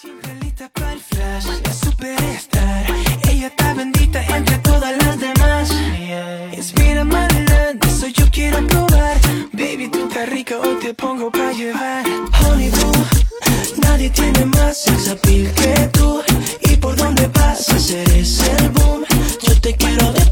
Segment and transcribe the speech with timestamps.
[0.00, 2.86] Siempre lista para el flash, la superstar.
[3.28, 5.70] Ella está bendita entre todas las demás.
[6.56, 9.16] Inspira adelante, soy yo quiero probar.
[9.52, 12.04] Baby, tú estás rica, hoy te pongo para llevar.
[12.40, 12.92] Honey boo,
[13.82, 16.22] nadie tiene más sex appeal que tú.
[16.62, 19.04] Y por donde pasas eres el boom.
[19.42, 20.31] Yo te quiero de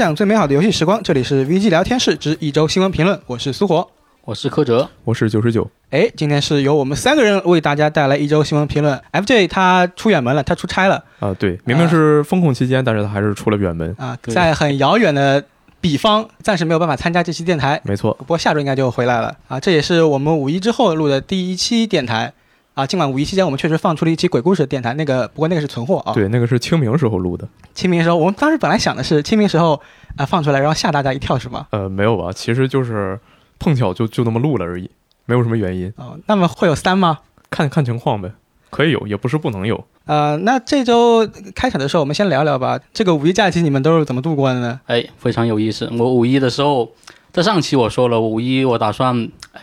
[0.00, 3.86] 享最美好的游戏时光，这里是 VG 聊天室之一周新闻评论，我是苏火。
[4.24, 8.98] 我是柯哲，我是九十九，哎，今天是由我们三个人为大家带来一周新闻评论。
[9.12, 15.44] FJ 他出远门了，他出差了啊，对，明明是封控期间，但是他还是出了远门，啊，对在很遥远的
[15.82, 17.78] 彼方，暂时没有办法参加这期电台。
[17.84, 19.60] 没错，不过下周应该就回来了啊！
[19.60, 22.32] 这也是我们五一之后录的第一期电台
[22.74, 22.86] 啊。
[22.86, 29.80] 尽管五一期间我们确实放出了一期鬼故事电台，那个不过那个是存货啊。，对，那个是清明时候录的，清明时候我们当时本来想的是清明时候
[30.16, 31.66] 啊放出来，然后吓大家一跳，是吗？
[31.70, 32.32] 呃，没有吧？
[32.32, 33.18] 其实就是
[33.58, 34.90] 碰巧就就那么录了而已，
[35.26, 37.20] 没有什么原因，哦，那么会有三吗？
[37.50, 38.32] 看看情况呗，
[38.70, 39.84] 可以有，也不是不能有。
[40.06, 42.80] 呃，那这周开场的时候，我们先聊聊吧。
[42.92, 44.80] 这个五一假期你们都是怎么度过的呢？
[44.86, 45.88] 哎，非常有意思。
[45.98, 46.92] 我五一的时候，
[47.32, 49.62] 在上期我说了，五一我打算哎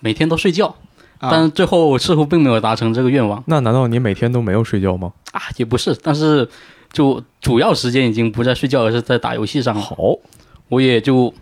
[0.00, 0.74] 每天都睡觉，啊、
[1.20, 5.12] 但是最后似乎并没有达成这个愿望那难道你每天都没有睡觉吗？
[5.32, 6.48] 啊，也不是，但是
[6.92, 9.80] 就主要时间已经不在睡觉，而是在打游戏上了。
[9.80, 9.96] 好，
[10.68, 11.34] 我也就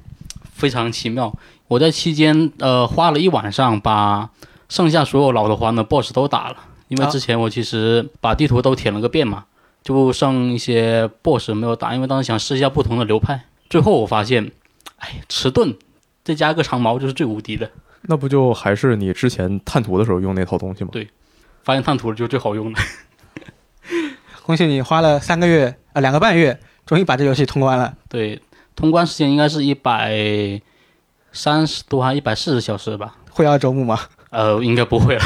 [0.53, 1.33] 非常奇妙，
[1.69, 4.31] 我在期间呃花了一晚上把
[4.69, 6.57] 剩下所有老的环的 BOSS 都打了，
[6.89, 9.45] 因为啊之前我其实把地图都舔了个遍嘛，
[9.83, 13.43] 就剩一些 BOSS 没有打，因为当时想试一下不同的流派。
[13.69, 14.51] 最后我发现，
[14.97, 15.77] 哎，迟钝
[16.25, 17.71] 再加个长矛就是最无敌的，
[18.09, 20.91] 那不就还是你之前探图的时候用那套东西吗？
[20.93, 21.09] 对
[21.62, 22.81] 发现探图就是最好用的。
[24.45, 27.95] 恭喜你花了三个月啊、两个半月，终于把这游戏通关了。
[28.09, 28.41] 对，
[28.77, 30.61] 通关时间应该是一百
[31.33, 33.17] 三十多还一百四十小时吧？
[33.31, 33.99] 会要周目吗？
[34.31, 35.23] 呃，应该不会了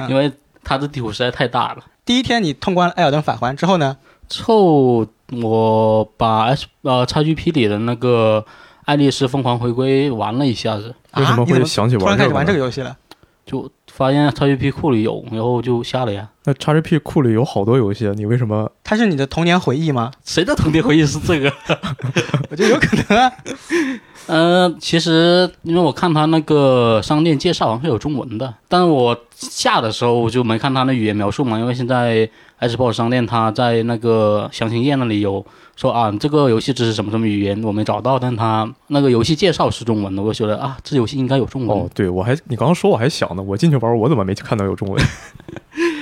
[0.00, 0.32] 啊， 因为
[0.64, 1.84] 它的地图实在太大了。
[2.04, 3.96] 第一天你通关了艾尔登返还之后呢？
[4.28, 8.44] 之后我把 S 呃 XGP 里的那个
[8.86, 12.96] 《爱丽丝疯狂回归》玩了一下子，为什么会想起突然开始玩玩这个游戏了？
[13.44, 16.28] 就发现 XGP 库里有，然后就下了呀。
[16.44, 18.70] 那 XGP 库里有好多游戏，你为什么？
[18.82, 20.10] 它是你的童年回忆吗？
[20.24, 21.52] 谁的童年回忆是这个？
[22.50, 23.32] 我觉得有可能啊。
[24.26, 32.28] 呃，其实因为我看他那个商店介绍好像是有中文的，但是我下的时候我就没看他那语言描述嘛，因为现在
[32.60, 35.44] Xbox 商店它在那个详情页那里有
[35.76, 41.78] 说啊，这个游戏支持什么什么语言，我没找到，但它那个游戏介绍是中文的，我就觉得啊，这游戏应该有中文。
[41.78, 45.02] 哦，对我还你刚刚说我还想呢，我进去玩，我怎么没看到有中文？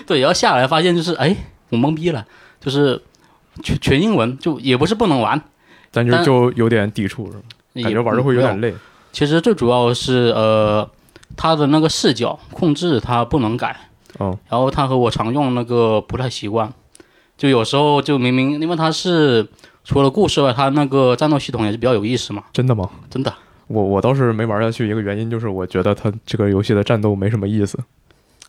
[0.06, 1.36] 对，然后下来发现就是，哎，
[1.70, 2.24] 我懵逼了，
[2.60, 3.02] 就是
[3.62, 5.42] 全全英文，就也不是不能玩，
[5.90, 7.42] 但是但就有点抵触，是吗？
[7.82, 8.70] 感觉玩的会有点累。
[8.70, 8.76] 累。
[9.12, 10.88] 其实最主要是呃，
[11.36, 13.76] 它的那个视角控制它不能改，
[14.20, 16.72] 嗯，然后它和我常用那个不太习惯，
[17.36, 19.48] 就有时候就明明因为它是
[19.84, 22.88] 除了故事外，它那个战斗系统也是比较有意思嘛，真的吗？
[23.10, 23.32] 真的。
[23.66, 27.78] 我我倒是没玩下去，一个原因就是我觉得它这个游戏的战斗没什么意思。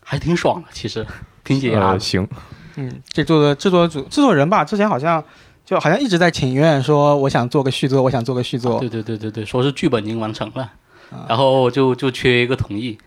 [0.03, 1.05] 还挺爽的，其实
[1.43, 1.85] 挺解压的。
[1.87, 2.27] 呃，行，
[2.75, 5.23] 嗯，这做的制作组制作人吧，之前好像
[5.65, 8.79] 就好像一直在请愿说，我想做个续作，我想做个续作。
[8.79, 10.63] 对对对对对，说是剧本已经完成了，
[11.09, 12.97] 啊然后就就缺一个同意，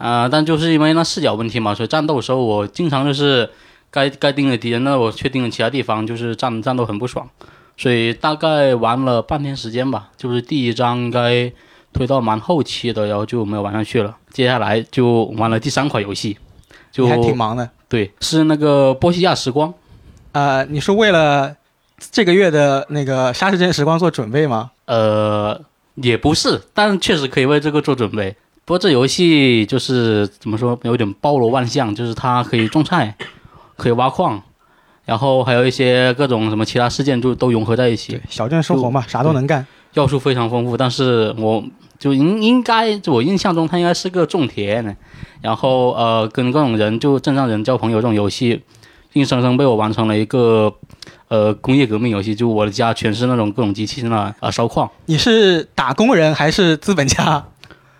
[0.00, 3.50] 啊、但就是因为那视角问题嘛，所以战斗的时候我经常就是
[3.90, 7.28] 该该盯着敌人，那我却盯着其他地方，就是战战斗很不爽，
[7.76, 11.52] 所以大概玩了半天时间吧，就是第一章应该
[11.92, 16.38] 推到蛮后期的，然后就没有玩上去了，接下来就玩了第三款游戏，
[16.90, 17.68] 就还挺忙的。
[17.86, 19.74] 对，是那个波西亚时光，
[20.32, 21.54] 呃，你是为了
[21.98, 24.70] 这个月的那个沙石镇时光做准备吗？
[24.86, 25.60] 呃，
[25.96, 28.34] 也不是，但确实可以为这个做准备。
[28.70, 33.16] 不过这游戏就是怎么说，有点包罗万象，就是它可以种菜，
[33.76, 34.40] 可以挖矿，
[35.04, 39.66] 然后还有一些各种什么其他事件就都融合在一起，，小镇生活嘛，啥都能干。
[39.94, 40.76] 要素非常丰富。
[40.76, 41.64] 但是我
[41.98, 44.94] 就应应该，就我印象中它应该是个种田的，
[45.40, 48.62] 然后呃跟各种人就镇上人交朋友这种游戏，
[49.14, 50.72] 硬生生被我完成了一个
[51.26, 54.88] 呃工业革命游戏，就我的家全是那种各种机器在那啊烧矿。
[55.06, 57.44] 你是打工人还是资本家？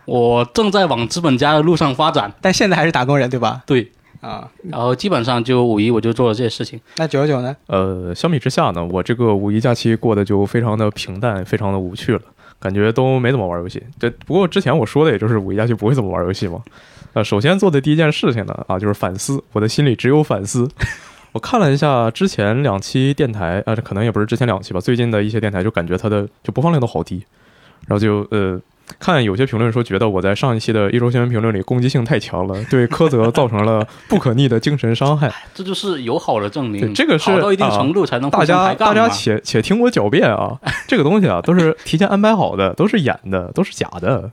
[0.06, 3.62] 我正在往资本家的路上发展，但现在还是打工人对吧？
[3.66, 6.80] 对，啊，然后基本上就五一我就做了这些事情。
[6.96, 7.56] 那九九呢？
[7.66, 12.20] 呃，相比之下呢，我这个五一假期过得就非常的平淡，非常的无趣了，
[12.58, 13.82] 感觉都没怎么玩游戏。
[13.98, 16.60] 这不过之前我说的也就是五一假期不会怎么玩游戏嘛。
[17.12, 20.68] 呃，首先做的第一件事情呢，啊，就是反思，我的心里只有反思。
[21.32, 27.22] 我看了一下之前两期电台，啊，这可能也不是之前两期吧，最近的一些电台就感觉它的就播放量都好低，
[27.86, 28.60] 然后就呃。
[28.98, 35.32] 看有些评论说，觉得我在上一期的一周新闻评论里攻击性太强了，对柯泽造成了不可逆的精神伤害。
[35.54, 36.92] 这就是友好的证明。
[36.94, 40.58] 这个是好到一定程度才能大家大家且且听我狡辩啊，
[40.88, 44.30] 这个东西啊都是提前安排好的，都是演的，都是假的。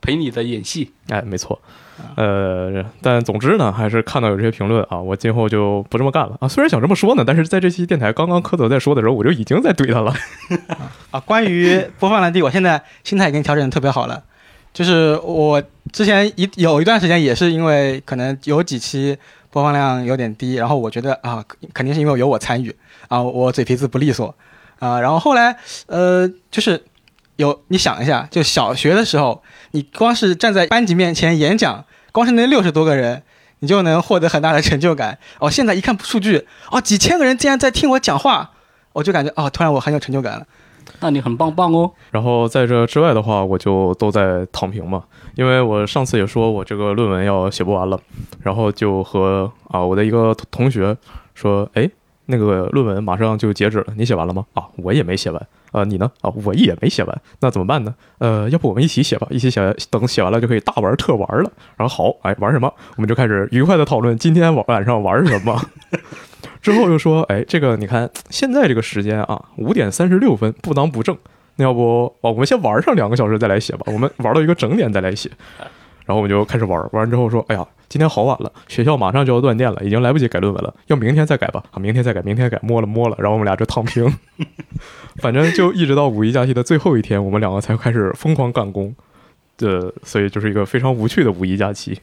[0.00, 0.92] 陪你的演戏。
[1.08, 1.60] 哎，没错，
[2.16, 6.48] 呃，但总之呢，还是看到有这些评论啊，我今后就不这么干了啊。
[6.48, 10.14] 虽然想这么说呢，但是在这期电台刚刚柯德在说的时候，我就已经在怼他了。
[11.10, 14.22] 啊，关于播放量低，我现在心态已经调整得特别好了。
[14.74, 15.60] 就是我
[15.92, 19.16] 之前一有一段时间也是因为可能有几期
[19.50, 22.74] 播放量有点低，然后我觉得啊，肯定是因为有我参与
[23.08, 24.32] 啊，我嘴皮子不利索
[24.78, 25.00] 啊。
[25.00, 25.56] 然后后来
[25.86, 26.84] 呃，就是
[27.36, 29.42] 有你想一下，就小学的时候，
[29.72, 33.22] 你光是站在班级面前演讲，光是那六十多个人。
[33.60, 35.50] 你就能获得很大的成就感哦！
[35.50, 38.52] 现在一看数据，哦，几千个人竟然在听我讲话，
[38.92, 40.46] 我就感觉哦，突然我很有成就感了。
[41.00, 41.90] 那你很棒棒哦。
[42.12, 45.02] 然后在这之外的话，我就都在躺平嘛，
[45.34, 47.98] 因为我上次也说我这个论文要写不完了，
[48.44, 50.96] 然后就和啊我的一个同学
[51.34, 51.90] 说，哎，
[52.26, 54.46] 那个论文马上就截止了，你写完了吗？
[54.54, 55.46] 啊，我也没写完。
[55.72, 56.10] 啊，你呢？
[56.20, 57.94] 啊，我也没写完，那怎么办呢？
[58.18, 61.50] 呃，要不我们一起写吧，一起写，等写完了就可以大玩特玩了。
[61.76, 62.72] 然后好，哎，玩什么？
[62.96, 65.60] 我们就开始愉快的讨论今天晚晚上玩什么。
[66.60, 71.16] 之后又说，哎，这个你看现在这个时间啊，五点三十六分，不当不正。
[71.56, 73.80] 那要不，哦，我们先玩上两个小时再来写吧。
[73.86, 75.30] 我们玩到一个整点再来写。
[76.04, 81.62] 然后我们就开始玩，玩完之后说，哎呀，今天好晚了，学校马上就要断电了，已经来不及改论文了，要明天再改吧。
[81.70, 84.12] 啊，明天再改，明天改，摸了摸了，然后我们俩就躺平。
[85.16, 88.94] 反正就一直到五一假期的最后一天，我们两个才开始疯狂干工。
[89.60, 91.98] 呃，所以就是一个非常无趣的五一假期。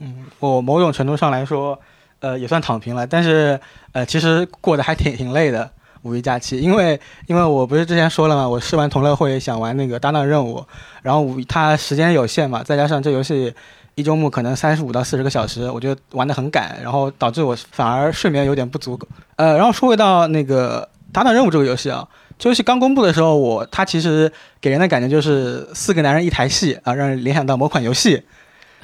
[0.00, 1.78] 嗯我某种程度上来说，
[2.20, 3.60] 呃，也算躺平了，但是
[3.92, 5.70] 呃，其实过得还挺挺累的。
[6.02, 10.64] 五一假期，因为因为我不是之前说了嘛，我试完同乐会想玩那个搭档任务，
[11.02, 13.52] 然后五它时间有限嘛，再加上这游戏
[13.96, 18.98] 一周目可能三十五到四十个小时，我觉得玩得很赶，然后导致我反而睡眠有点不足。
[19.36, 22.06] 呃，然后说回到那个打打任务这个游戏啊，
[22.38, 28.22] 这游戏刚公布的时候，我它其实给人的感觉就是四个男人一台戏啊，让人联想到某款游戏。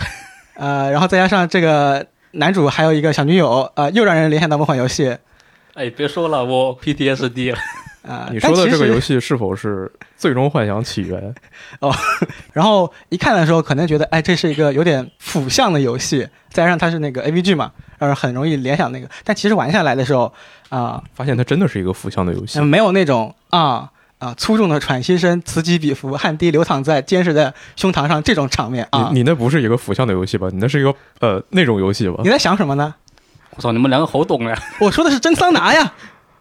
[0.56, 5.18] 呃，然后再加上这个男主还有一个小女友，呃，又让人联想到某款游戏。
[5.74, 7.58] 哎，别说了，我 PTSD 了。
[8.02, 11.20] 啊、你说的这个游戏，是否是《最终幻想起源》？
[11.80, 11.94] 哦
[12.52, 19.08] 然后一看的时候，可能觉得，哎，这是一个有点腐向的游戏，再加上它是那个 AVG 嘛，让人很容易联想那个。
[19.24, 20.32] 但其实玩下来的时候，
[20.68, 22.66] 啊、发现它真的是一个腐向的游戏嗯，。
[22.66, 23.88] 没有那种啊
[24.18, 29.10] 啊粗重的喘息声此起彼伏，汗滴流淌在坚实的胸膛上这种场面啊。
[29.12, 30.48] 你你那不是一个腐向的游戏吧？
[30.50, 32.28] 你那是一个呃那种游戏吧你？
[32.28, 32.92] 在想什么呢？
[33.54, 34.58] 我操，你们两个好懂呀！
[34.80, 35.92] 我说的是蒸桑拿呀。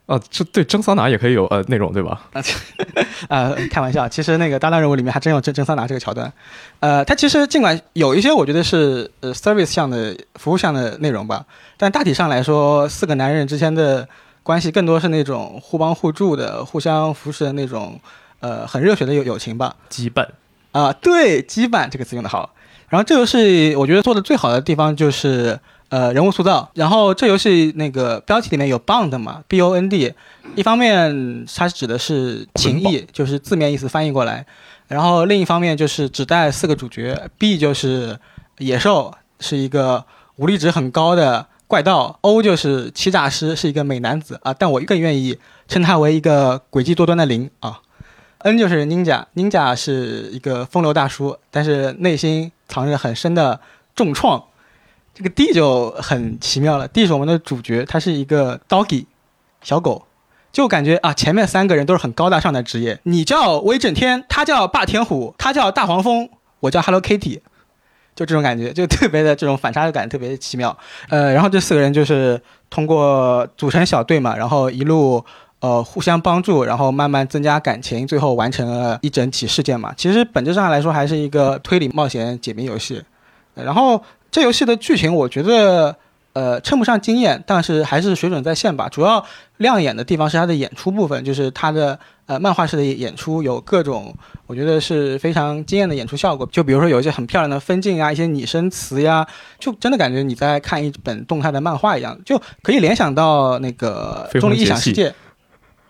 [0.07, 2.29] 啊，这对蒸桑拿也可以有呃内容对吧？
[3.29, 6.31] 呃，开玩笑，其实那个搭档任务里面还真有蒸蒸桑拿这个桥段。
[6.79, 11.45] 呃，它其实尽管有一些我觉得是呃 service 项的服务项的内容吧，
[11.77, 14.07] 但大体上来说，四个男人之间的
[14.43, 17.97] 关系更多是那种互帮互助的、互相扶持的那种
[18.41, 19.75] 呃很热血的友友情吧。
[19.89, 20.27] 羁绊。
[20.73, 22.53] 啊、对，羁绊这个词用的好。
[22.89, 25.57] 然后这游戏我觉得做的最好的地方就是
[25.91, 26.71] 呃人物塑造。
[26.73, 30.11] 然后这游戏那个标题里面有 bond 嘛，b o n d，
[30.55, 34.43] 一方面它指的是情谊，就是字面意思翻译过来。
[34.87, 38.17] 然后另一方面就是指代四个主角，B 就是
[38.57, 40.03] 野兽，是一个
[40.37, 47.79] 武力值很高的怪盗；O 就是欺诈师，是一个美男子啊，但我更愿意称他为一个诡计多端的零啊。
[48.39, 53.59] N 就是 Ninja，Ninja 是一个风流大叔，但是内心藏着很深的
[53.95, 54.43] 重创。
[55.13, 59.05] 这个 D 就很奇妙了，D 是我们的主角，他是一个 Doggy
[59.61, 60.05] 小狗，
[60.51, 66.29] 就感觉啊，前面三个人都是很高大上的职业，你叫威震天，他叫霸天虎，他叫大黄蜂，
[66.61, 67.41] 我叫 Hello Kitty，
[68.15, 70.77] 就这种感觉，就特别的这种反差感特别的奇妙。
[71.09, 75.23] 呃，然后这四个人就是通过组成小队嘛，然后一路
[75.59, 79.93] 呃互相帮助，然后慢慢增加感情，最后完成了一整起事件嘛。
[79.97, 83.03] 其实本质上来说还是一个推理冒险解谜游戏。
[83.53, 85.95] 然后这游戏的剧情，我觉得
[86.33, 88.87] 呃称不上惊艳，但是还是水准在线吧。
[88.89, 89.23] 主要
[89.57, 94.15] 亮眼的地方是它的演出部分，就是它的呃漫画式的演出有各种，
[94.47, 96.47] 我觉得是非常惊艳的演出效果。
[96.51, 99.27] 就比如说有一些很漂亮的分镜啊，一些拟声词呀，
[99.59, 105.09] 就真的感觉你在看一本动态的漫画一样，就可以联想到那个《重力异想世界》。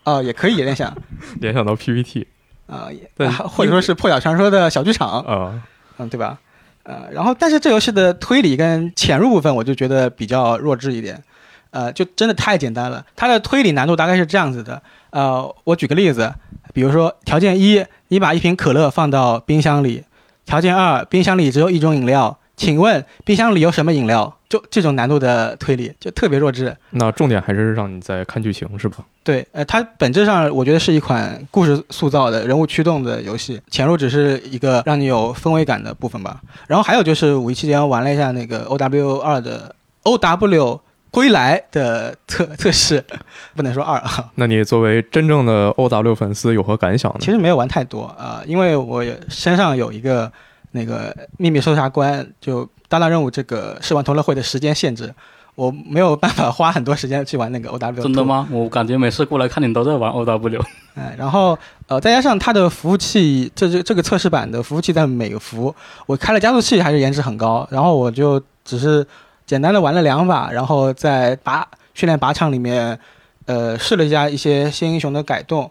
[0.04, 0.92] 啊、也可以联想
[1.40, 2.26] 联想到 PPT
[2.66, 5.62] 啊、也或者说是破晓传说的小剧场，啊，
[6.00, 6.40] 嗯，对吧？
[6.84, 11.22] 呃，然后但是这游戏的推理跟潜入部分，我就觉得比较弱智一点，
[11.70, 13.06] 呃，就真的太简单了。
[13.16, 16.34] 它的推理难度大概是这样子的，呃，我举个例子，
[16.74, 20.04] 比如说条件一，你把一瓶可乐放到冰箱里；
[20.46, 24.38] 条件二，冰箱里只有一种饮料，请问冰箱里有什么饮料？
[24.48, 26.76] 就这种难度的推理就特别弱智。
[26.92, 28.98] 那重点还是让你在看剧情是吧？
[29.24, 36.40] 对，呃，它本质上我觉得是一款故事塑造的人物驱动的游戏，潜入只是一个让你有氛围感的部分吧。
[36.68, 43.04] 然后还有就是五一期间玩了一下那个 O W 二的 O W 归来的测测试，
[43.56, 47.18] 不能说二啊，那你作为真正的 OW 粉丝有何感想呢？
[47.22, 50.32] 其实没有玩太多啊、呃因为我身上有一个
[50.72, 55.14] 那个秘密搜查官，就搭档任务这个试玩同乐会的时间限制，
[55.56, 58.04] 我没有办法花很多时间去玩那个 O W。
[58.04, 58.24] 真的？
[58.24, 58.48] 吗？
[58.52, 60.62] 我感觉每次过来看你都在玩 OW。
[60.96, 65.74] 哎，然后呃，再加上它的服务器，这这这个测试版的服务器在美服，
[66.06, 69.06] 我开了加速器还是颜值很高，然后我就只是
[69.46, 71.64] 简单的玩了两把，然后在靶
[71.94, 72.98] 训练靶场里面，
[73.46, 75.70] 呃，试了一下一些新英雄的改动。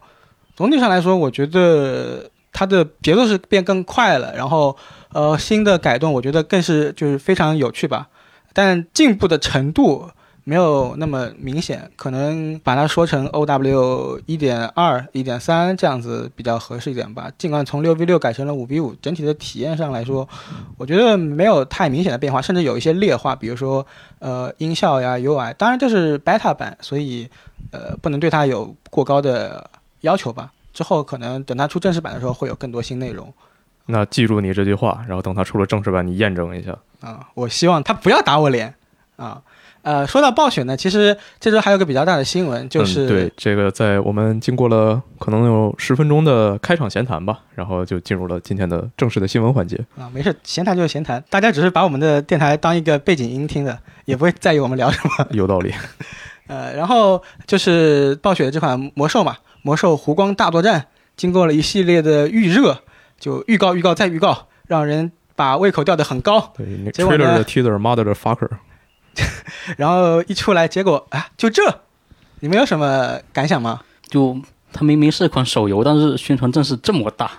[0.56, 4.76] 总体上来说，我觉得它的节奏是变更快了，然后
[5.12, 8.08] 呃，新的改动我觉得更是就是非常有趣吧，
[8.52, 10.10] 但进步的程度
[10.44, 17.30] 没有那么明显，可能把它说成 O W 一点二、一点三这样子比较合适一点吧。
[17.38, 20.28] 尽管从六 v 六改成了五 v 五，整体的体验上来说，
[20.76, 23.86] 我觉得没有太明显的变化，甚至有一些劣化，比如说
[24.18, 25.54] 呃音效呀、UI。
[25.54, 27.28] 当然这是 beta 版，所以
[27.70, 30.50] 呃不能对它有过高的要求吧。
[30.72, 33.32] 之后可能等它出正式版的时候，会有更多新内容
[33.86, 36.76] 那记住你这句话，然后等它出了正式版，你验证一下。
[37.00, 38.74] 啊、我希望他不要打我脸
[39.16, 39.42] 啊。
[39.82, 49.82] 呃，说到暴雪呢，其实这周还有个比较大的新闻，就是、嗯、对这个，在我们经过了可能有十分钟的开场闲谈吧，然后就进入了今天的正式的新闻环节。
[49.96, 55.26] 啊，没事，闲谈就是闲谈，大家只是把我们的电台当一个背景音听的，也不会在意我们聊什么。
[55.30, 55.72] 有道理。
[56.46, 60.86] 呃，然后就是暴雪的这款魔兽嘛，魔兽湖光大作战，
[61.16, 62.78] 经过了一系列的预热，
[63.18, 66.52] 就预告、预告再预告，让人把胃口吊得很高。
[66.56, 68.48] 对，那结果 trailer 呢的 teaser mother 的 fucker，
[69.76, 71.62] 然后一出来，结果啊，就这，
[72.40, 73.80] 你们有什么感想吗？
[74.08, 74.40] 就
[74.72, 77.30] 它明明是款手游，但是宣传阵势这么大，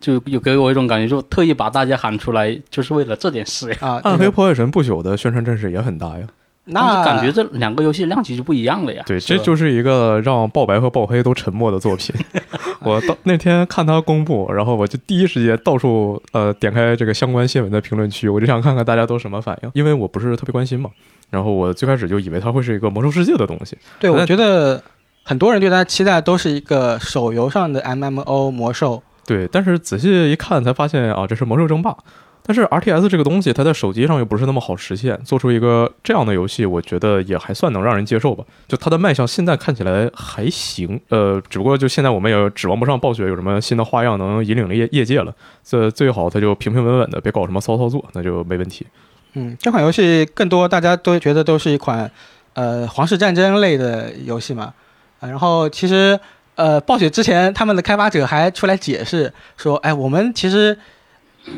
[0.00, 3.78] 就有给我一种感觉，就特意把大家喊出来，就是为了这件事呀。
[3.80, 6.26] 啊，暗黑破坏神不朽的宣传阵势也很大呀。
[6.66, 9.02] 但那是感觉这两个游戏量级就不一样了呀。
[9.06, 12.14] 对，这就是一个让爆白和爆黑都沉默的作品。
[12.84, 20.90] 我到那天看他公布，然后我就第一时间到处呃点开这个相关新闻的评论区，我就想看看大家都什么反应，因为我不是特别关心嘛。
[21.30, 24.82] 然后我最开始就以为它会是一个魔兽世界的东西，对，我觉得
[25.24, 29.02] 很多人对它期待都是一个手游上的 MMO 魔兽。
[29.24, 31.96] 对，但是仔细一看才发现啊，这是魔兽争霸。
[32.44, 38.44] 但是 RTS 这个东西，它在手机上又不是那么好实现，做出一个这样的游戏，我觉得也还算能让人接受吧。
[38.66, 45.32] 就它的卖相现在看起来还行，呃，只不过就现在我们也指望不上暴雪有什么新的花样能引领了业业界了。
[45.62, 48.86] 这最好它就平平稳稳的，别搞什么骚操作，那就没问题。
[49.34, 52.10] 嗯，这款游戏更多大家都觉得都是一款
[52.54, 54.74] 呃皇室战争类的游戏嘛。
[55.20, 56.18] 啊，然后其实
[56.56, 60.76] 呃暴雪之前他们的开发者还出来解释说，哎，我们其实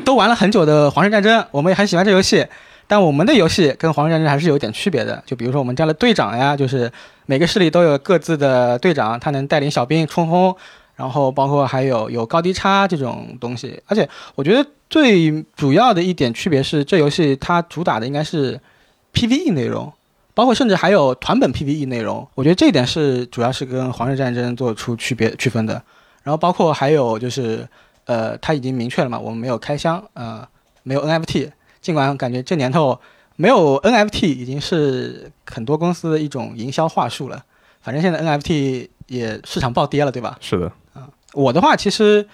[0.03, 2.45] 都玩了很久的皇室战争，我们也很喜欢这游戏。
[2.87, 6.91] 但我们的游戏跟皇室战争还是有点区别的，就比如说我们家的队长呀，就是
[7.25, 10.55] 每个势力都有各自的队长，他能带领小兵冲锋，
[10.95, 13.81] 然后包括还有有高低差这种东西。
[13.87, 18.59] 而且我觉得最主要的一点区别是，这游戏它主打的应该是
[19.15, 19.91] PVE 内容，
[20.35, 22.27] 包括甚至还有团本 PVE 内容。
[22.35, 25.81] 我觉得这一点是主要是跟皇室战争做出区别区分的。
[26.21, 27.67] 然后包括还有就是，
[28.05, 30.47] 呃，他已经明确了嘛，我们没有开箱，呃，
[30.83, 31.51] 没有 NFT。
[31.81, 32.99] 尽管感觉这年头
[33.35, 37.43] 没有 NFT 已经是很多公司的一种营销话术了。
[37.81, 40.37] 反正现在 NFT 也市场暴跌了，对吧？
[40.41, 40.71] 是的，
[41.33, 42.27] 我的话，其实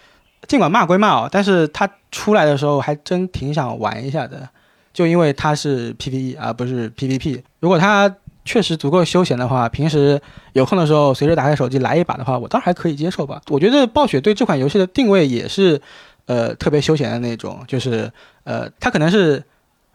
[0.47, 4.47] 尽管骂归骂哦，但是它出来的时候还真挺想玩一下的，
[4.93, 7.41] 就因为它是 PVE 而不是 PVP。
[7.59, 10.21] 如果它确实足够休闲的话，平时
[10.53, 13.41] 有空的时候随时打开手机来一把的话，我倒还可以接受吧。
[13.49, 15.81] 我觉得暴雪对这款游戏的定位也是，
[16.25, 18.11] 呃，特别休闲的那种，就是
[18.43, 19.43] 呃，它可能是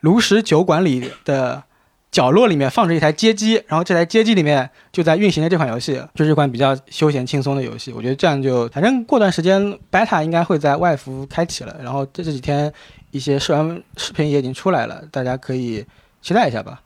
[0.00, 1.62] 炉石酒馆里的。
[2.12, 7.92] 角落里面放着一台街机，然后这台街机里面就在运行着这款游戏，就是一款比较休闲轻松的游戏。
[7.92, 9.60] 我觉得这样就，反正过段时间
[9.90, 12.72] beta 应该会在外服开启了，然后这这几天
[13.10, 15.84] 一些试玩视频也已经出来了，大家可以
[16.22, 16.80] 期待一下吧。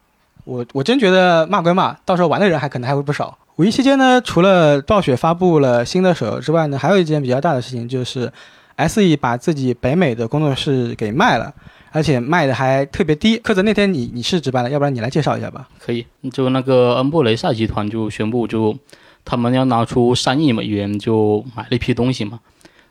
[0.44, 3.36] 我我真觉得骂归骂，到时候玩的人还可能还会不少。
[3.56, 8.32] 五一期间呢，除了暴雪发布了新的手游之外呢，还有一件比较大的事情就是
[8.76, 11.52] ，SE 把自己北美的工作室给卖了。
[11.92, 13.36] 而且卖的还特别低。
[13.38, 15.68] 柯泽那天你你是值班的，要不然你来介绍一下吧。
[15.80, 18.78] 可以，就那个恩布雷萨集团就宣布，就
[19.24, 22.38] 他们要拿出三亿美元就买了一批东西嘛，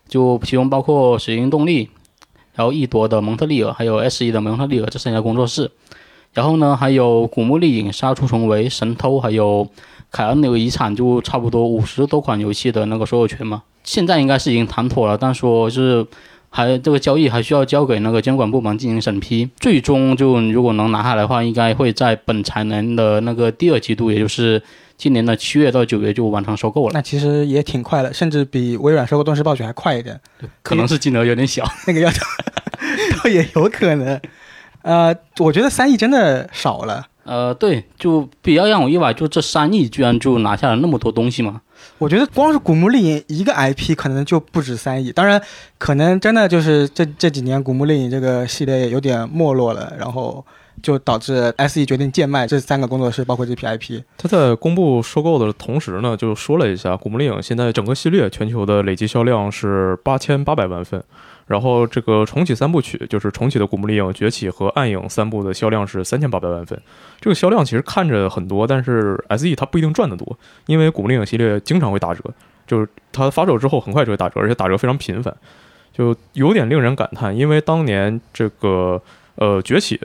[0.09, 1.89] 就其中包括水银动力，
[2.53, 5.71] 然后易夺的蒙特利尔，还有 S E 的蒙特利尔这三家工作室，
[6.33, 9.67] 然后呢还有古墓丽影、杀出重围、神偷，还有
[10.11, 13.63] 凯恩那个遗产，就差不多五十多款游戏的那个所有权嘛。
[13.83, 16.05] 现在应该是已经谈妥了，但说是
[16.49, 19.49] 还这个交易还需要交给那个监管部门进行审批。
[19.59, 24.61] 最终就如果能拿下来的话，应该会在本财年的那个第二季度，也就是
[24.97, 26.91] 今年的七月到九月就完成收购了。
[26.93, 30.19] 那其实也挺快的，甚至比微软收购动视暴雪还快一点。
[30.61, 32.09] 可能是金额有点小， 那个要
[33.23, 34.19] 倒也有可能。
[34.81, 37.05] 呃，我觉得三亿真的少了。
[37.23, 41.61] 呃，对，就比较让我意外，就这三亿居然就拿下了那么多东西嘛。
[41.99, 45.39] 我觉得光是古墓丽影一个 IP 可能就不止三亿，当然
[45.77, 50.43] 可能真的就是这这几年古墓丽影这个系列有点没落了，然后
[50.81, 54.01] 就导致 SE 决定贱卖这三个工作室，包括这批 IP。
[54.17, 61.03] 他在公布收购的同时呢，就说了一下，古墓丽影现在整个系列全球的累计销量是八千八百万份。
[61.49, 66.79] 然后这个重启三部曲就是重启的《古墓丽影：崛起》和《暗影》三部的销量是三千八百万份。
[67.19, 70.37] 这个销量其实看着很多，但是 SE 它不一定赚得多，
[70.67, 72.23] 因为《古墓丽影》系列经常会打折，
[72.67, 75.35] 就是它发售之后很快就会打折，而且打折非常频繁，
[75.91, 77.35] 就有点令人感叹。
[77.35, 79.01] 因为当年这个
[79.35, 79.99] 呃崛起。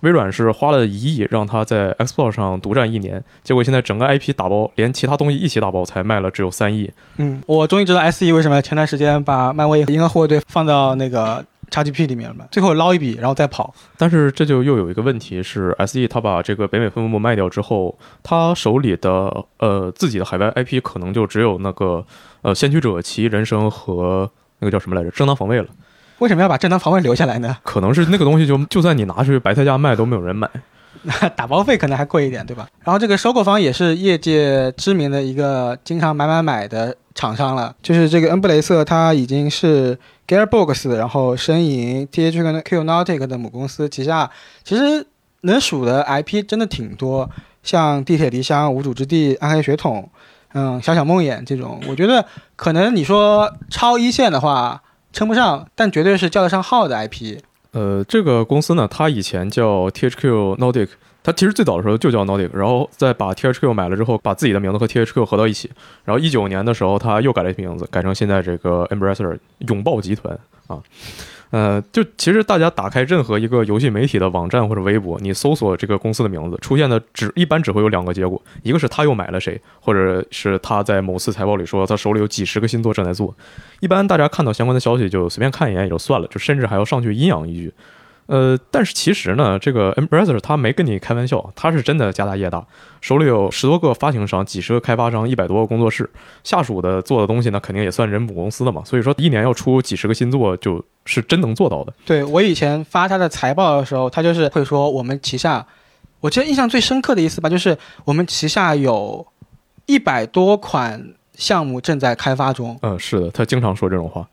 [0.00, 6.90] 微软是花了一亿让它在 Xbox 上独占一年，结果现在整个 IP 打包，连其他东西一起打包，才卖了只有三亿。
[7.18, 13.72] 嗯，我终于知道 SE 为什么前段时间把漫威银河护卫队放到那个 XGP 里面了，最后捞一笔，然后再跑。
[13.96, 22.04] 但是这就又有一个问题是，SE 他把这个北美分部卖掉之后，他手里的呃自己的海外 IP 可能就只有那个
[22.42, 25.66] 呃先驱者、奇异人生和那个叫什么来着，正当防卫了。
[26.20, 27.56] 为什么要把正当防卫留下来呢？
[27.62, 30.48] 可能是那个东西就就算你拿去白菜价卖都没有人买，
[31.34, 32.68] 打包费可能还贵一点，对吧？
[32.84, 44.30] 然后这个收购方也是业界知名的一个经常买买买的厂商了，就是这个恩布雷瑟，它已经是 Gearbox，然后申银、THQ 跟 Q Nautic 的母公司旗下，
[44.62, 45.06] 其实
[45.40, 47.30] 能数的 IP 真的挺多，
[47.62, 50.10] 像地铁离乡、无主之地、暗黑血统，
[50.52, 54.82] 嗯，小小梦魇这种，我觉得可能你说超一线的话。
[55.12, 57.38] 称不上，但绝对是叫得上号的 IP。
[57.72, 60.88] 呃，这个公司呢，它以前叫 THQ Nordic，
[61.22, 65.70] 它其实最早的时候就叫 Nordic，然后再把 THQ 买了之后，把自己的名字和 THQ 合到一起，
[66.04, 70.78] 然后一九年的时候，它又改了一名字，改成现在这个 Embracer 永抱集团啊。
[71.50, 83.34] 呃，就其实大家打开任何一个游戏媒体的网站或者微博，你搜索这个公司的名字，出现的只一般只会有两个结果，一个是他又买了谁，或者是他在某次财报里说他手里有几十个新作正在做。
[83.80, 87.72] 一般大家看到相关的消息就随便看一眼也就算了，就甚至还要上去阴阳一句。
[88.30, 92.64] 呃，但是其实呢，这个 Embracer 他没跟你开玩笑，他是真的家大业大，
[93.00, 96.08] 手里有十多个发行商、几十个开发商、一百多个工作室，
[96.44, 98.82] 下属的做的东西呢，肯定也算人母公司的嘛。
[98.84, 101.92] 所以说，一年要出几十个新作，就是真能做到的。
[102.06, 105.66] 对我以前发他的财报的时候，他就是会说我们旗下，
[106.20, 109.26] 我记得印象最深刻的一次吧，就是我们旗下有
[109.86, 112.78] 一百多款项目正在开发中。
[112.82, 114.28] 嗯，是的，他经常说这种话。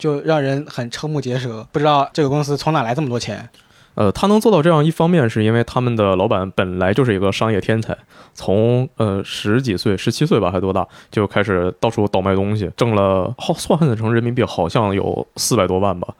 [0.00, 3.48] 就让人很瞠目结舌，不知道这个公司从哪来这么多钱。
[3.96, 7.94] 呃，他能做到这样，一方面是因为他们的老板本来就是一个商业天才，
[8.32, 16.14] 从呃十几岁、十七岁吧，还多大就开始到处倒卖东西，挣了好算算成人民币好像有四百多万吧。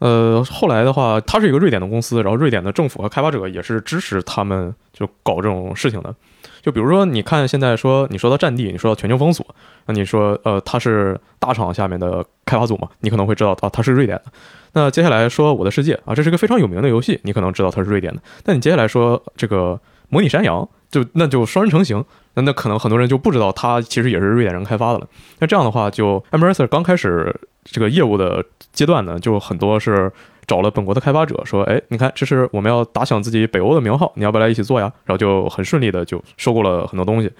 [0.00, 6.14] 呃，后来的话，他是一个瑞典的公司，然后瑞典的政府和开发者也是支持他们就搞这种事情的。
[6.62, 9.46] 就比如说，你看现在说你说到战地，你说到全球封锁，
[9.86, 12.88] 那你说呃，它是大厂下面的开发组嘛？
[13.00, 14.24] 你可能会知道啊，它是瑞典的。
[14.72, 18.20] 那接下来说我的世界啊，这是一个非常有名的游戏，你可能知道它是瑞典的。
[18.44, 25.06] 但你接下来说这个模拟山羊，就那就双人成行，那那可能很多人就不知道它其实也是瑞典人开发的了。
[25.38, 27.34] 那这样的话，就 Embracer 刚开始
[27.64, 30.12] 这个业务的阶段呢，就很多是。
[30.46, 37.30] 找了本国的开发者说：“哎，你看，这是我们要打响自己北欧的名号，你要不要来一起做呀？”然后就很顺利的就收购了很多东西。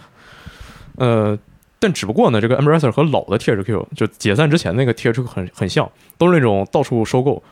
[0.96, 1.36] 呃，
[1.80, 7.42] 但只不过呢，这个 e m b r a s e r 和老的 THQ 就解散之前那个 THQ 很很像，都是那种到处收购。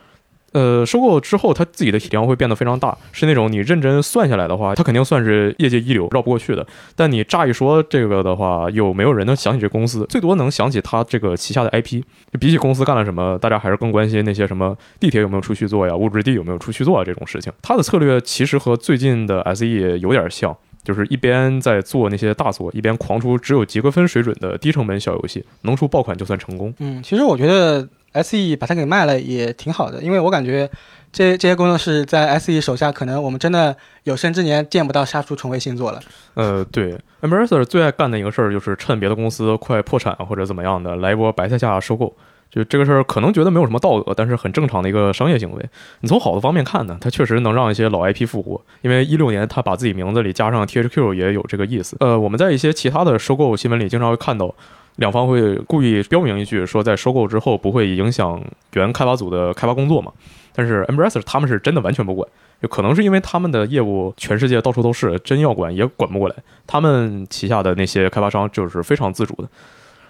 [0.52, 6.66] 呃，收购之后，它自己的体量会变得非常大，是那种你认真算下来的话，它肯定算是业界一流，绕不过去的。
[6.96, 12.02] 但你乍一说这个的话，有没有人能想起这公司，最多能想起它这个旗下的 IP。
[12.40, 17.52] 比起公司干了什么，大家还是更关心那些什么地铁有没有出续作呀，物质地有没有出续作啊这种事情。
[17.60, 19.66] 它的策略其实和最近的 SE
[19.98, 20.56] 有点像，
[20.88, 26.72] 就是一边在做那些大作，一边狂出只有及格分水准的低成本小游戏，能出爆款就算成功。
[26.79, 27.87] 嗯，其实我觉得。
[28.12, 30.68] S E 把它给卖了也挺好的，因为我感觉
[31.12, 36.01] 这这些工作室在 SE 手下，可能我们真的有生之年见不到杀出重围新作了。
[36.33, 42.16] 呃，对，Embracer 最爱干的一个事儿就是趁别的公司快破产或者怎么样的，来一波白菜价收购。
[42.50, 45.64] 就这个事儿，可能觉得没有什么道德，但是很正常的一个商业行为。
[46.00, 48.61] 你从好的方面看呢，它确实能让一些老 IP 复活。
[48.80, 51.96] 因为一六年他把自己名字里加上 THQ 也有这个意思。
[52.00, 54.54] 呃，我们在一些其他的收购新闻里经常会看到，
[54.96, 60.11] 两方会故意标明一句，说在收购之后不会影响原开发组的开发工作嘛。
[60.54, 62.26] 但是 Embracer 他们是真的完全不管，
[62.62, 66.34] 就可能是因为他们的业务全世界到处都是，真要管也管不过来。
[66.66, 69.48] 他们旗下的那些开发商就是非常自主的。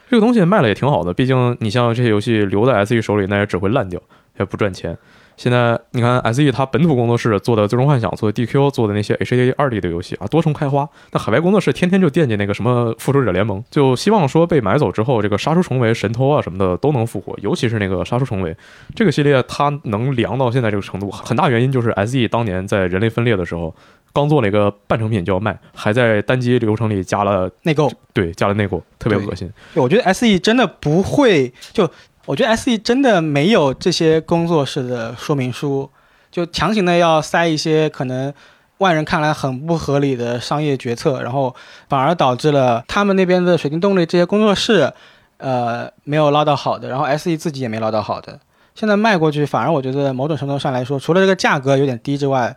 [0.08, 4.00] 这个东西卖了也挺好的，毕竟你像这些游戏留在 SE 手里，那也只会烂掉，
[4.38, 4.96] 也不赚钱。
[5.36, 10.88] 现在你看 SE 它本土工作室做的《最终幻想》、做的 DQ、做的那些 HA 二 D 的游戏啊，多重开花。
[11.12, 17.38] 那海外工作室天天就惦记那个什么《复仇者联盟》，就希望说被买走之后，这个《杀出重围》、《神偷》啊什么的都能复活。
[17.40, 18.52] 尤其是那个《杀出重围》
[18.96, 23.72] 这个系列，它能凉到现在这个程度，很大原因就是 SE 当年在人类分裂的时候。
[24.18, 29.48] 刚做了一个半成品就要卖，还在单机流程里加了内购，对，加了内购，特别恶心。
[29.74, 31.88] 我觉得 S E 真的不会，就
[32.26, 35.88] 我觉得 S E 真的没有这些工作室的说明书，
[36.30, 38.34] 就强行的要塞一些可能
[38.78, 41.54] 外人看来很不合理的商业决策，然后
[41.88, 44.92] 反而导致了他们那边的水晶动力这些工作室，
[45.36, 48.40] 呃，没有捞到好的，然后 S E 自己也没捞到好的。
[48.74, 52.56] 现在卖过去，反而我觉得某种程度上来说，除了这个价格有点低之外。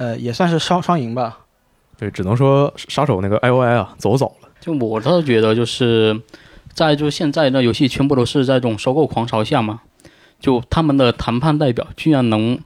[0.00, 1.40] 呃，也算是双双赢吧。
[1.98, 4.48] 对，只能说杀手那个 I O I 啊，走早了。
[4.58, 6.18] 就我倒是觉得，就是
[6.72, 9.82] 在就现在的游戏全部都是在这种收购狂潮下嘛，
[10.40, 12.58] 就他们的谈判代表居然能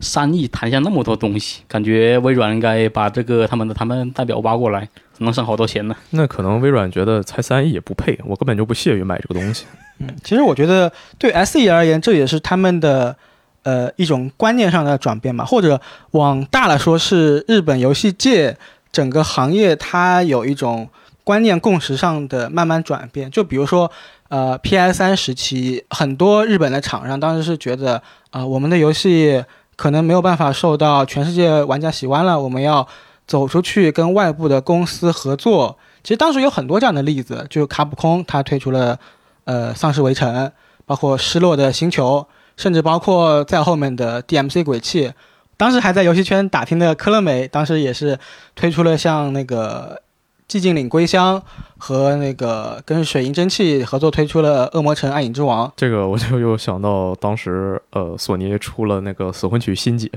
[0.00, 5.96] 三亿谈下那么多东西，感觉微软应该把这个他们的谈判代表挖过来，能省好多钱呢。
[6.10, 9.64] 那可能微软觉得才三亿也不配，我根本就不屑于买这个东西。
[10.00, 13.16] 嗯，其实我觉得对 S E 而言，这也是他们的。
[13.64, 15.80] 呃，一种观念上的转变吧，或者
[16.12, 18.56] 往大了说，是日本游戏界
[18.90, 20.88] 整个行业它有一种
[21.22, 23.30] 观念共识上的慢慢转变。
[23.30, 23.90] 就比如说，
[24.28, 29.44] 呃，PS 三时期，很多日本的厂商当时是觉得，啊，我们的游戏
[29.76, 32.88] 可能没有办法受到全世界玩家喜欢了，我们要
[33.28, 35.78] 走出去跟外部的公司合作。
[36.02, 38.98] 其实当时有很多这样的例子，就卡普空他推出了，
[39.44, 40.50] 呃，丧尸围城，
[40.84, 42.26] 包括失落的星球。
[42.56, 45.12] 甚至包括在后面的 DMC 鬼泣，
[45.56, 48.18] 当时还在游戏圈打拼的科乐美，当时也是
[48.54, 50.02] 推出了像那个
[50.48, 51.42] 寂静岭归乡
[51.78, 55.72] 和那个跟水银蒸汽合作推出了恶魔城暗影之王。
[55.76, 60.10] 这个我就又想到当时呃索尼出了那个死魂曲新解，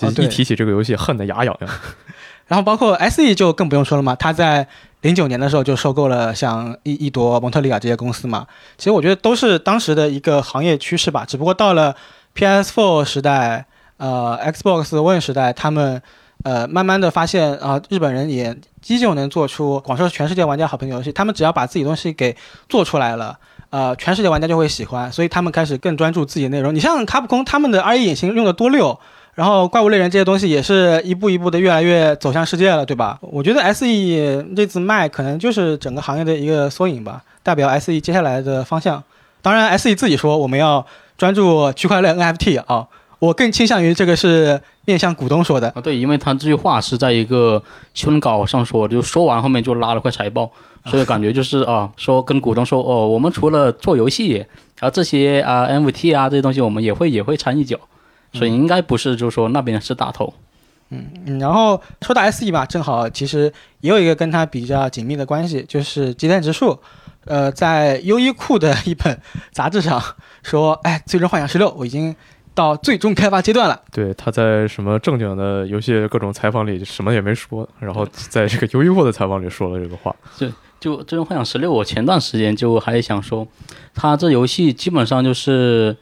[0.00, 1.70] 一提起这个游戏恨得牙痒痒。
[2.46, 4.68] 然后包括 SE 就更不用说了嘛，他在。
[5.02, 11.24] 零九年的时候就收购了像一一多、蒙特利尔这些公司嘛，其实我觉得都是当时的一个行业趋势吧。
[11.26, 11.96] 只不过到了
[12.36, 13.64] PS4 时代，
[13.96, 16.02] 呃，Xbox One 时代，他们
[16.44, 18.54] 呃慢慢的发现啊，日本人也
[18.88, 21.10] 依旧能做出广受全世界玩家好评的游戏。
[21.10, 22.36] 他们只要把自己东西给
[22.68, 23.38] 做出来了，
[23.70, 26.74] 呃，全世界玩家就会喜欢，所以他们开始更专注自己的内容。
[26.74, 29.00] 你像卡普空，他们的 R E 引擎用的多溜。
[29.40, 33.18] 然后怪物猎人这些东西也是一步一步的越来越走向世界了，对吧？
[33.22, 39.02] 我觉得 S E 这次卖可能就是整个行业的一个缩影吧，代表 S E 接下来的方向。
[39.40, 40.84] 当然，S E 自己说我们要
[41.16, 42.86] 专注区块链 N F T 啊，
[43.18, 45.80] 我更倾向于这个是面向股东说的啊。
[45.80, 47.62] 对，因为他这句话是在一个
[47.94, 50.50] 新闻稿上说，就说完后面就拉了块财报，
[50.84, 54.44] 所以感觉就是啊，说跟股东说哦，我们除了做游戏，
[54.78, 57.78] 然后这些啊 N F T 啊这些东西，我们也会也会掺一脚。
[58.32, 60.32] 所以应该不是，就是说那边是大头，
[60.90, 66.78] 嗯，然后说到 SE 吧，正好其实也有一个跟它比较紧密的关系，就是吉田直树，
[67.24, 70.00] 呃，在优衣库的一本杂志上
[70.44, 72.14] 说，哎，最终幻想十六我已经
[72.54, 73.82] 到最终开发阶段了。
[73.90, 80.14] 对，他在什么正经的游戏各种采访里什么也没说，然后在这个优衣库的采访里说了这个话。
[80.38, 83.46] 对就最终幻想十六，我前段时间就还想说，
[83.92, 85.96] 他这游戏基本上就是。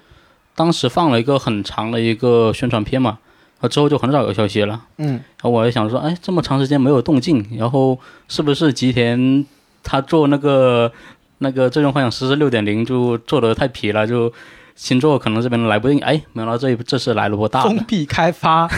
[0.58, 3.20] 当时放了一个很长的一个宣传片嘛，
[3.60, 4.82] 啊之后就很少有消息了。
[4.96, 9.46] 嗯，然后我还想说，哎，这么长时间没有动静，然后是不是吉田
[9.84, 10.90] 他做那个
[11.38, 14.32] 那个最终幻想十四六点零就做的太皮了，就
[14.74, 16.00] 星座可能这边来不定。
[16.00, 18.68] 哎，没想到这这次来了波大封闭开发，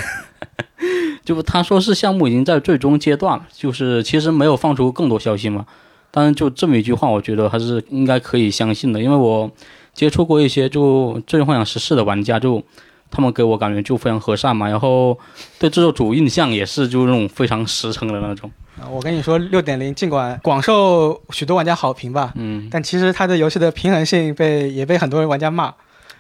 [1.25, 5.65] 就他说是项目已经在最终阶段了，就是其实没有放出更多消息嘛。
[6.11, 9.51] 但是就这么一句话，我觉得还是应该可以相信的，因为我。
[9.93, 12.63] 接触过一些就《最终幻想十四》的玩家，就
[13.11, 15.19] 他们给我感觉就非常和善嘛，然后
[15.59, 18.51] 对制作组印象也是就那种非常实诚的那种。
[18.81, 25.67] 啊，我跟你说，六点零尽管广受许多玩家好评吧，嗯，但其实它的游戏的平衡性被也被很多玩家骂。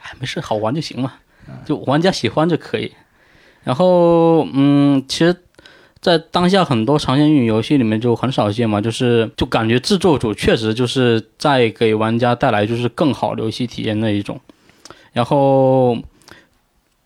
[0.02, 1.12] 哎，没事，好玩就行嘛。
[1.64, 2.92] 就玩家喜欢就可以。
[3.64, 5.35] 然后，嗯，其实，
[6.00, 14.40] 在当下很多长线运营游戏里面就很少见嘛，就是就感觉制作组确实就是在给玩家带来就是更好的游戏体验那一种。
[15.12, 15.98] 然后，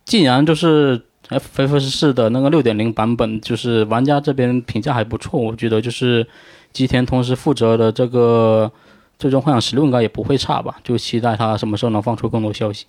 [0.04, 6.24] 既然就是 FF 十四的那个六点零版本，就是玩家这边评价还不错，我觉得就是
[6.72, 8.70] 吉田同时负责的这个
[9.18, 12.87] 《最终幻想十六》应该也不会差吧，就期待他什么时候能放出更多消息。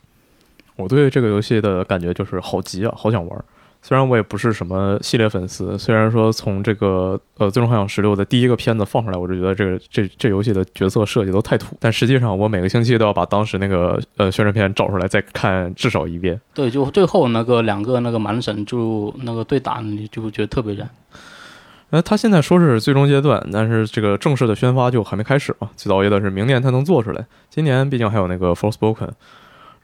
[0.75, 3.45] 我对这个游戏的感觉就是好急啊，好想玩。
[3.87, 16.41] 虽然我也不是什么系列粉丝，虽然说从这个呃《最终幻想十六》的第一个片子放出来，我就觉得这个这这游戏的角色设计都太土，但实际上我每个星期都要把当时那个呃宣传片找出来再看至少一遍。
[16.55, 20.89] 对，就最后那个两个那个蛮神就那个对打，你就觉得特别燃。
[21.91, 25.69] 那他现在说是最终阶段，但是这个正式的宣发就还没开始嘛。
[25.75, 29.11] 最早也得是明年才能做出来，今年毕竟还有那个 Forspoken。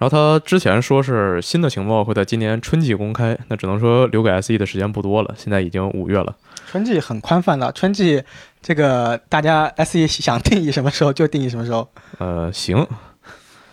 [0.01, 5.31] 然后他之前说是新的情报会在今年春季公开，那只能说留给 SE 的时间不多了。
[5.37, 6.35] 现在已经五月了，
[6.65, 8.23] 春季很宽泛的，春季
[8.63, 11.87] 这个大家 SE 想定义什么时候就定义什么时候。
[12.17, 12.87] 呃，行。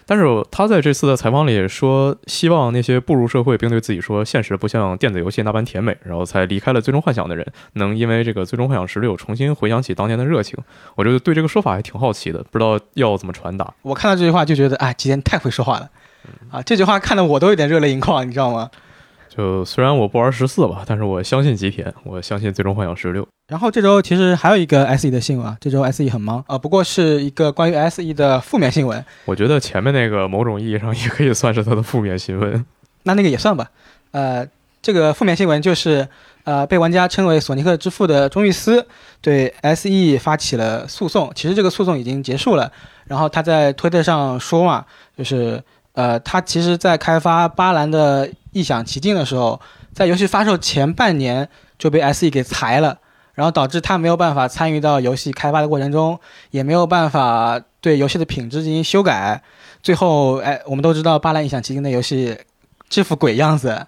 [0.04, 10.58] 但是他在这次的采访里说，希望那些步入社会并对自己说现实不像电子游戏那般甜美，然后才离开了最终幻想的人，能因为这个最终幻想十六重新回想起当年的热情。
[10.94, 13.72] 我就对这个说法还挺好奇的，不知道要怎么传达。
[13.80, 15.88] 我看到这句话就觉得，哎，吉田太会说话了。
[16.50, 18.70] 啊，这句话看得我都有点热泪盈眶，你知道吗？
[19.28, 23.24] 就虽然我不玩十四吧，但是我相信吉田，我相信最终幻想十六。
[23.46, 29.02] 然后这周其实还有一个 SE 的新闻啊，这周 SE 很忙啊，不过是一个关于 SE 的负面新闻。
[29.26, 32.66] 我觉得前面那个某种意义上也可以算是它的负面新闻。
[33.04, 33.70] 那那个也算吧。
[34.10, 34.44] 呃，
[34.82, 36.08] 这个负面新闻就是
[36.42, 38.84] 呃，被玩家称为索尼克之父的钟玉思
[39.20, 41.30] 对 SE 发起了诉讼。
[41.34, 42.72] 其实这个诉讼已经结束了。
[43.06, 44.84] 然后他在推特上说嘛，
[45.16, 45.62] 就是。
[45.98, 49.60] 呃，他其实，在开发巴兰的异想奇境的时候，
[49.92, 52.96] 在游戏发售前半年就被 SE 给裁了，
[53.34, 56.16] 然后导致他没有办法参与到游戏开发的过程中，
[56.52, 59.42] 也没有办法对游戏的品质进行修改。
[59.82, 62.38] 最后，哎，我们都知道巴兰异想奇境的游戏
[62.88, 63.84] 这副鬼样子，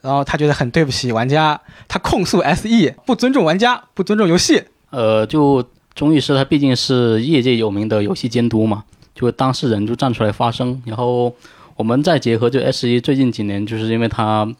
[0.00, 4.64] 然后他觉得很对不起玩家，他控诉 SE 不尊重玩家，不尊重游戏。
[4.88, 5.62] 呃，就
[5.94, 8.84] 钟律师他毕竟是业界有名的游戏监督嘛。
[9.20, 11.34] 就当事人就站出来发声，然后
[11.76, 14.50] 我们再结合就 S 一最近几年，就是因为它，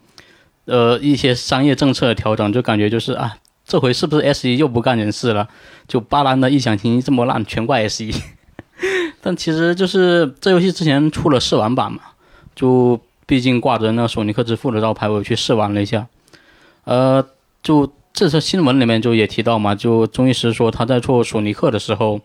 [0.67, 5.49] 呃一些商业政策的调整，就感觉就是啊，这回是不是 S 一又不干人事了？
[5.89, 8.15] 就巴兰的异想情这么烂，全怪 S 一。
[9.23, 12.01] 但其实就是这游戏之前出了试玩版嘛，
[12.55, 16.07] 就毕竟挂着那索尼克之父的招牌，我去试玩了一下。
[16.85, 17.25] 呃，
[17.63, 22.21] 就这次新闻里面就也提到嘛，就钟医师说他在做索尼克的时候。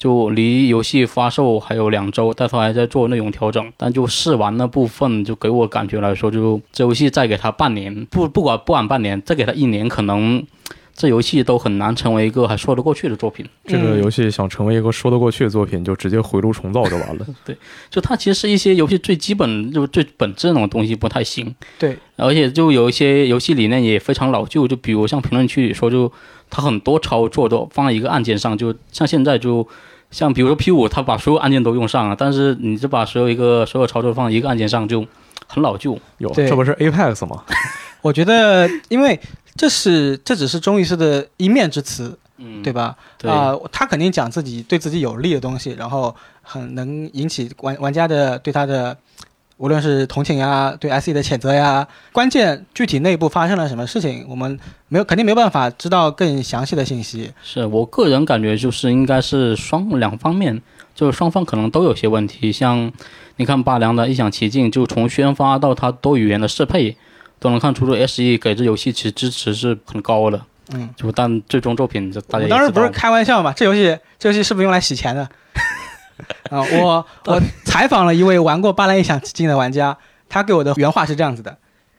[0.00, 3.70] 就离游戏发售还有两周，但他还在做内容调整。
[3.76, 10.42] 但就试玩那部分，就给我感觉来说，就这游戏再给他半年，不不管不管半年，再给他一年，可能
[11.00, 13.46] 这游戏都很难成为一个还说得过去的作品。
[13.64, 17.26] 这个游戏想成为一个说得过去的作品，就直接回炉重造就完了。
[17.42, 17.56] 对，
[17.88, 21.54] 就它其实是一些游戏最基本就最本质那种东西不太行。
[21.78, 26.12] 对，而且就有一些游戏理念也非常老旧，就比如像评论区里说，就
[26.50, 29.66] 它很多操作都放在一个按键上，就像现在就。
[30.10, 35.06] 像比如说 P 五，它把所有按键都用上了，但是你就把所有一个所有操作放在一个按键上，就
[35.46, 35.96] 很老旧。
[36.18, 37.44] 有，这不是 Apex 吗？
[38.02, 39.20] 我觉得，因为
[39.56, 42.96] 这是这只是钟医师的一面之词，嗯，对吧？
[43.18, 48.96] 对啊，他肯定讲自己对自己有利的东西，然后很能引起玩玩家的对他的。
[49.56, 54.58] 无论是同情呀，对 SE 的谴责呀，关键具体内部发生了什么事情，我们
[54.88, 57.30] 没有肯定没有办法知道更详细的信息。
[57.42, 60.62] 是我个人感觉就是应该是双两方面，
[60.94, 62.50] 就是双方可能都有些问题。
[62.50, 62.90] 像
[63.36, 66.96] 你看八良的异想奇境，就从宣发到他多语言的适配，
[67.40, 70.40] 都能看出这 SE 给这游戏其实支持是很高的。
[70.72, 73.52] 嗯，就但最终作品，大家当时不是开玩笑嘛？
[73.56, 75.28] 这游戏这游戏是不是用来洗钱的？
[76.48, 79.96] 啊，我 我采访了一位玩过《巴兰异想奇境》的玩家，
[80.28, 81.58] 他给我的原话是这样子的：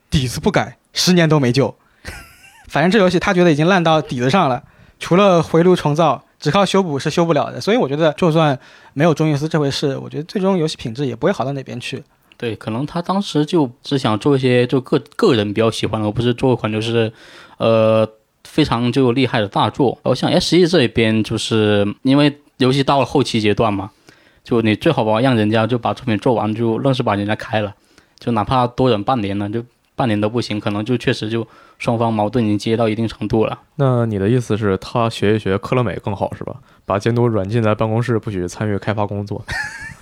[0.10, 1.76] 底子不改，十年都没救。
[2.70, 4.64] 反正这游戏他觉得已经烂到底子上了，
[5.00, 7.60] 除了回炉重造，只靠修补是修不了的。
[7.60, 8.58] 所以我觉得，就算
[8.94, 12.02] 没有钟玉思这回事，我觉得最终游戏品质也不会好到哪边去。
[12.42, 17.14] 对，可能他当时就只想做一些就个个人比较喜欢的，而不是做一款就是，
[17.60, 18.10] 呃，
[18.44, 19.92] 非常就厉害的大作。
[20.02, 23.92] 然后像 S E 这一边，就是因为游戏到了后期阶段嘛。
[24.44, 27.76] 就你最好吧，让人家就把作品做完，就愣是把人家开了，
[28.18, 29.64] 就哪怕多忍半年呢，就
[29.96, 33.60] 半年都不行，可能就确实就双方矛盾已经接到一定程度了。
[33.76, 36.56] 那你的意思是，他学一学科乐美更好是吧？
[36.88, 39.46] 把监督软禁在办公室，不许参与开发工作，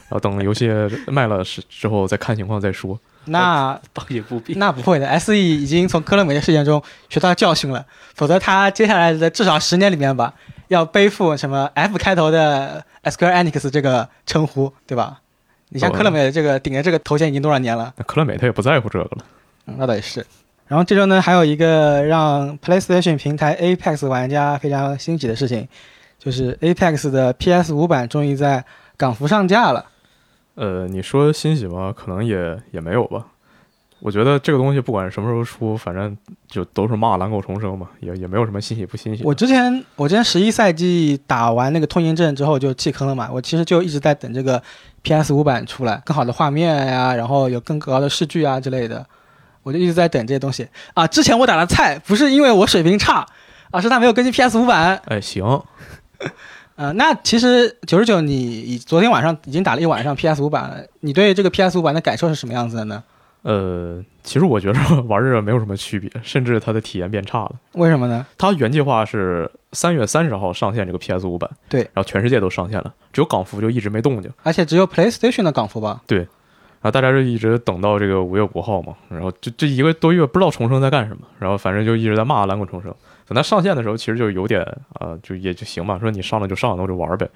[0.09, 0.69] 然后等游戏
[1.07, 2.99] 卖了是之后再看情况再说。
[3.25, 4.55] 那倒也不必。
[4.55, 10.33] 那不会的，SE 已经从科乐美的事件中学到教训了，否则他接下来的至少十年里面吧，
[10.69, 15.19] 要背负什么 F 开头的 Square Enix 这个称呼，对吧？
[15.69, 17.93] 你像哦科乐美的这个顶着这个头衔已经多少年了？
[17.97, 19.17] 那科乐美他也不在乎这个了。
[19.67, 20.25] 嗯，那倒也是。
[20.67, 25.67] 然后这周呢，还有一个让 PlayStation 平台 Apex 玩家非常欣喜的事情，
[26.17, 28.63] 就是 Apex 的 PS 五版终于在
[28.97, 29.85] 港服上架了。
[30.59, 31.93] 呃，你说欣喜吗？
[31.95, 33.25] 可能也也没有吧。
[34.01, 36.17] 我觉得这个东西不管什么时候出，反正
[36.49, 39.23] 就都是骂狼狗重生嘛，也也没有什么欣喜不欣喜。
[39.23, 44.61] 我之前我之前十一赛季打完那个通行证之后就弃坑了嘛，我其实就一直在等这个
[45.01, 49.05] PS 五版出来，更好的画面呀、然后有更高的视距啊之类的，
[49.63, 51.07] 我就一直在等这些东西啊。
[51.07, 53.25] 之前我打的菜不是因为我水平差，
[53.71, 55.01] 而是他没有更新 PS 五版。
[55.05, 55.61] 哎，行，
[56.79, 63.03] 呃，那其实九十九，你昨天晚上已经打了一晚上 PS 五版了，你对这个 PS 五版的感受是什么样子的呢？
[63.41, 67.51] 呃，其实我觉得玩着没有什么区别，甚至它的体验变差了。
[67.73, 68.25] 为什么呢？
[68.37, 74.31] 它原计划是三月三十号上线这个 PS 五版，对然后全世界都上线了，只有港服就一直没动静。
[74.43, 76.01] 而且只有 PlayStation 的港服吧？
[76.07, 76.27] 对然
[76.83, 82.95] 后大家就一直等到这个五月五号嘛，然后这这一个多月不知道重生在干什么，然后反正就一直在骂蓝滚重生。
[83.29, 84.61] 等它上线的时候，其实就有点
[84.93, 87.29] 啊、呃就也就行吧，说你上了就上了，那我就玩呗。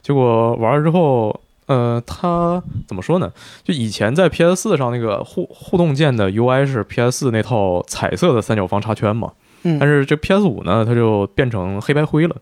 [0.00, 3.30] 结果玩了之后，呃，它怎么说呢？
[3.62, 9.32] 就以前在 PS 四上那个互互动键的 UI 是 PS 四那套彩色的三角方插圈嘛，
[9.64, 12.36] 嗯但是这 PS 五呢，它就变成黑白灰了，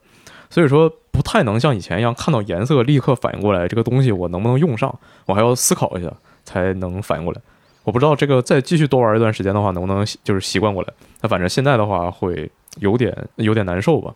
[0.51, 6.12] 所以说不太能像以前一样看到颜色立刻反应过来这个东西我能不能用上，我还要思考一下
[6.44, 7.40] 才能反应过来。
[7.85, 10.92] 我不知道这个再继续多玩一段时间的话，能不能就是习惯过来。
[11.23, 14.14] 那反正现在的话会有点有点难受吧。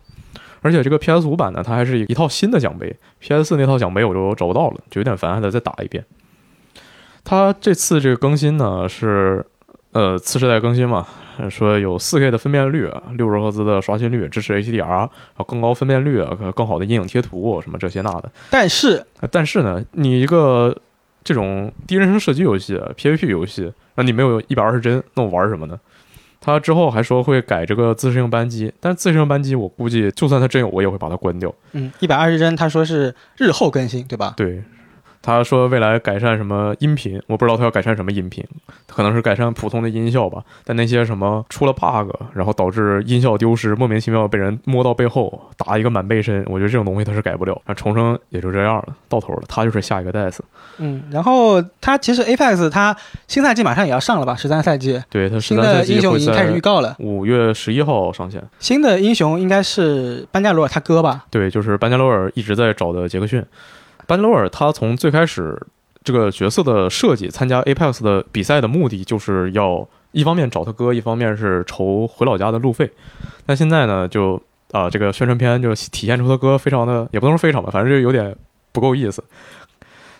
[0.61, 6.05] 而且这个 PS 五版呢，它还是一套新的奖杯，PS 四那套奖杯我就找不到了，就有点烦，还得再打一遍。
[7.25, 9.45] 它这次这个更新呢是
[9.91, 11.05] 呃次世代更新嘛，
[11.37, 18.31] 呃说有 4K 的分辨率，六十赫兹的刷新率，支持 HDR，然后更高分辨率，啊更好的阴影贴图，什么这些那的。
[18.49, 20.73] 但是呃但是呢，你一个
[21.25, 25.77] 这种第一人称射击游戏、PVP 游戏，那你没有一百二十帧，那我玩什么呢？
[26.45, 31.55] 他之后还说会改这个自适应扳机，但自适应扳机我估计就算他真有，我也会把它关掉。
[31.71, 34.33] 嗯，一百二十帧，他说是日后更新，对吧？
[34.35, 34.61] 对，
[35.25, 38.45] 他说未来改善什么音频，我不知道他要改善什么音频，
[38.87, 40.43] 可能是改善普通的音效吧。
[40.65, 47.59] 但那些什么出了 bug，然后导致音效丢失，莫名其妙被人摸到背后打一个满背身，我觉得这种东西他是改不了。
[47.65, 50.39] 那重生也就这样了，到头了，他就是下一个 DICE。
[50.79, 52.93] 嗯，然后他其实 Apex 他
[53.29, 54.35] 新赛季马上也要上了吧？
[54.35, 58.43] 十三赛季对他新13赛季的英雄已经开始预告了，五月十一号上线。
[58.59, 61.23] 新的英雄应该是班加罗尔他哥吧？
[61.29, 63.41] 对，就是班加罗尔一直在找的杰克逊。
[64.07, 65.59] 班罗尔他从最开始
[66.03, 72.91] 这个角色的设计，参加 Apex 的比赛的目的，就是要一方面找他哥，一方面是筹回老家的路费。
[73.45, 78.35] 但现在呢，就啊、这个宣传片就体现出他哥非常的，也不能说非常吧，反正就有点
[78.71, 79.23] 不够意思。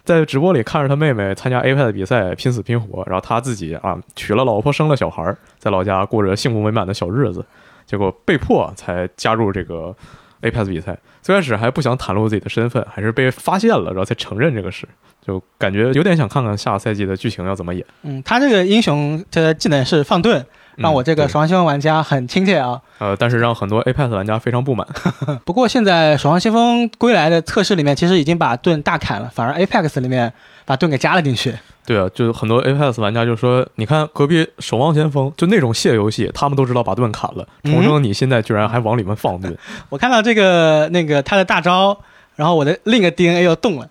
[0.04, 7.44] 在直播里看着他妹妹参加 Apex 比赛拼死拼活，然后他自己啊娶了老婆生了小孩，在老家过着幸福美满的小日子，
[7.86, 9.96] 结果被迫才加入这个
[10.42, 11.00] Apex 比赛。
[11.24, 14.86] 最开始还不想袒露自己的身份，还是被发现了，然后才承认这个事，
[15.26, 17.84] 就感觉有点想看看下赛季的剧情要怎么演。
[18.04, 22.82] 嗯，他这个英雄的技能是放盾，让我这个嗯守望先锋玩家很亲切啊。
[23.00, 24.86] 对呃，但是让很多 Apex 玩家非常不满。
[25.46, 30.34] 不过现在守望先锋归来的测试里面，其实已经把盾大砍了，反而 Apex 里面
[30.66, 31.56] 把盾给加了进去。
[31.86, 39.54] 对啊，就很多 Apex 玩家就说，你看隔壁守望先锋就那种卸游戏，他们都知道把盾砍了，重生你现在居然还往里面放盾。
[39.90, 41.98] 我看到这个那个他的大招，
[42.36, 43.90] 然后我的另一个 DNA 又动了，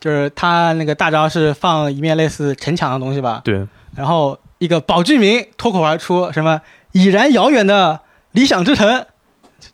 [0.00, 6.60] 就是他那个大招是放一面类似城墙的东西吧，对，然后一个宝具名脱口而出，什么
[6.92, 8.00] 已然遥远的
[8.32, 9.04] 理想之城，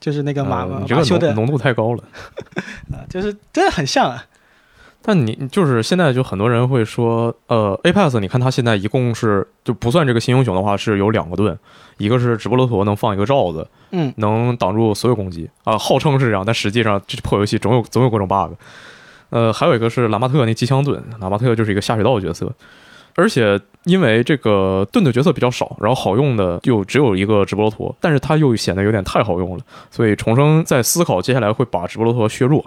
[0.00, 2.02] 就是那个马、马修的浓，浓度太高了。
[2.92, 4.24] 啊就是真的很像啊。
[5.04, 11.58] 但你就是现在就很多人会说，呃，Apex，你看它现在一共是就不算这个新英雄的话，是有两个盾，
[11.98, 18.52] 一个是直布罗陀能放一个罩子，嗯，能挡住所有攻击啊、号称是这样，但实际上这破游戏总有总有各种 bug。
[19.30, 22.52] 呃，还有一个是拉马特那机枪盾，拉马特就是一个下水道角色，
[23.16, 32.64] 而且因为这个盾的角色比较少，然后好用的就只有一个直布罗陀，但是它又显得有点太好用了，所以重生在思考接下来会把直布罗陀削弱。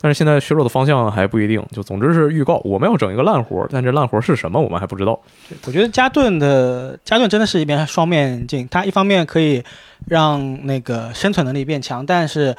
[0.00, 5.20] 但是现在削弱的方向还不一定，就总之是预告，我们要整一个烂活，但这烂活是什么我们还不知道。
[5.66, 9.62] 我觉得加盾的加盾真的是一面双面镜，它一方面可以
[10.06, 12.54] 让那个生存能力变强，但是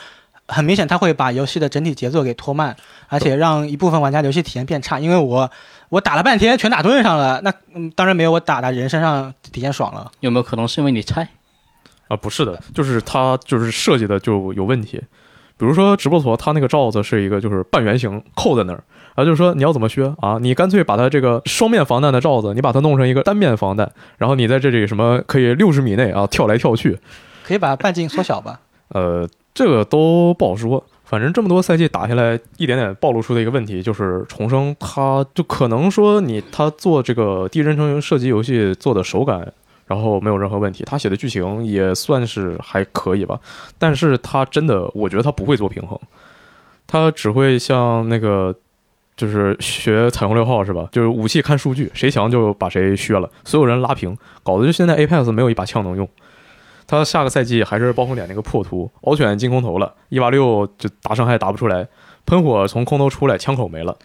[0.47, 2.75] 很明显它会把游戏的整体节奏给拖慢，
[3.07, 4.99] 而且让一部分玩家游戏体验变差。
[4.99, 5.49] 因为我
[5.87, 10.11] 我打了半天全打盾上了，那嗯当然没有我打的人身上体验爽了。
[10.19, 11.29] 有没有可能是因为你菜？
[12.09, 15.01] 啊，不是的，就是它就是设计的就有问题。
[15.59, 18.81] 比如说直布罗，它那个罩子是一个就是半圆形扣在那儿，
[19.13, 20.37] 然后就是说你要怎么削啊？
[20.39, 26.97] 你干脆把它这个双面防弹的罩子，你把它弄成一个单面防弹，然后你在这里什么可以六十米内啊跳来跳去，
[27.43, 28.61] 可以把半径缩小吧？
[28.87, 30.81] 呃，这个都不好说。
[31.03, 39.51] 反正这么多赛季打下来，一点点暴露出的一个问题就是重生，它就可能说你它做这个第一人称射击游戏做的手感。
[39.89, 43.39] 然后没有任何问题，他写的剧情也算是还可以吧，
[43.79, 45.99] 但是他真的，我觉得他不会做平衡，
[46.85, 48.55] 他只会像那个，
[49.17, 50.87] 就是学彩虹六号是吧？
[50.91, 56.07] 就是武器看数据，谁强就把谁削了，所有人拉平，搞得就现在 Apex 没有一把枪能用。
[56.85, 61.87] 他下个赛季还是暴风点那个破图，獒犬进空投了，一八六就打伤害打不出来，
[62.27, 63.97] 喷火从空投出来，枪口没了。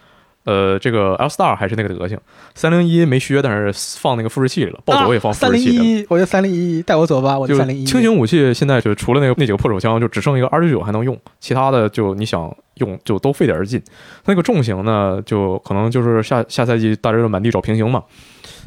[0.44, 2.18] 呃，这个 L Star 还是那个德行，
[2.54, 4.78] 三零一没削，但是放那个复制器里了。
[4.84, 6.06] 暴走也放复制器里了。
[6.10, 7.84] 我就三零一，带我走吧，我就三零一。
[7.84, 13.82] 轻型武器现在就除了那个那几个破手枪，就只剩一个二九九还能用，其他的就你想用就都费点儿劲。
[14.26, 18.02] 那个重型呢，就可能就是下下赛季大家就满地找平行嘛。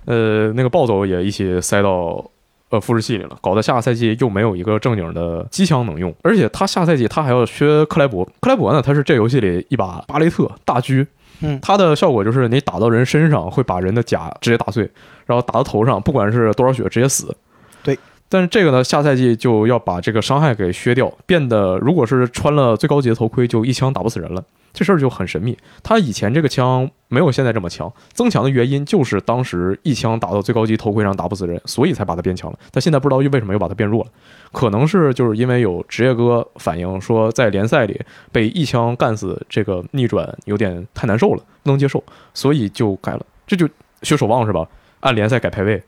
[0.06, 2.26] 呃，那个暴走也一起塞到
[2.72, 6.12] 呃复制器里了，搞得下个赛季又没有一个正经的机枪能用。
[6.24, 11.06] 而且他下赛季他还要削克莱伯，克莱伯呢，他是这游戏里一把巴雷特大狙。
[11.42, 14.90] 嗯，它的效果就是你打到人身上会把人的甲直接打碎，
[15.26, 17.36] 然后打到头上，不管是多少血直接死。
[17.84, 24.44] 对，但是这个呢，下赛季就要把这个伤害给削掉，变得如果是穿了最高级的头盔，就一枪打不死人了。
[24.74, 25.58] 这事儿就很神秘。
[25.82, 32.60] 他以前这个枪没有现在这么强，增强的原因就是当时一枪打到最高级头盔上打不死人，所以才把它变强了。
[32.72, 34.12] 但现在不知道又为什么又把它变弱了，
[34.52, 38.00] 可能是就是因为有职业哥反映说，在联赛里
[38.32, 42.04] 被一枪干死这个逆转有点太难受了，不能接受，
[42.34, 43.26] 所以就改了。
[43.48, 43.68] 这就
[44.04, 44.68] 学守望是吧？
[45.00, 45.82] 按联赛改排位，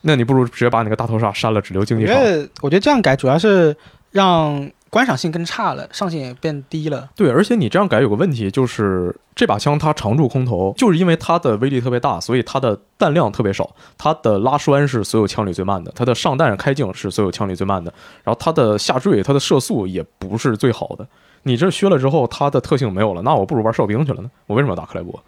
[0.00, 2.16] 那你不如直接把那个大头杀删了，只留竞技场。
[2.16, 3.76] 我觉得我觉得这样改主要是
[4.10, 4.70] 让。
[4.94, 7.10] 观赏性更差了，上限也变低了。
[7.16, 13.68] 对，而且你这样改有个问题，就是这把枪它常驻空投，就是因为它的威力特别大，所以它的弹量特别少，
[13.98, 17.92] 它的拉栓是所有枪里最慢的，它的上弹开镜是所有枪里最慢的，
[18.22, 21.04] 然后它的下坠、它的射速也不是最好的。
[21.42, 24.30] 你这削了之后，它的特性没有了，那我不如玩哨兵去了呢？
[24.46, 25.20] 我为什么要打克莱伯？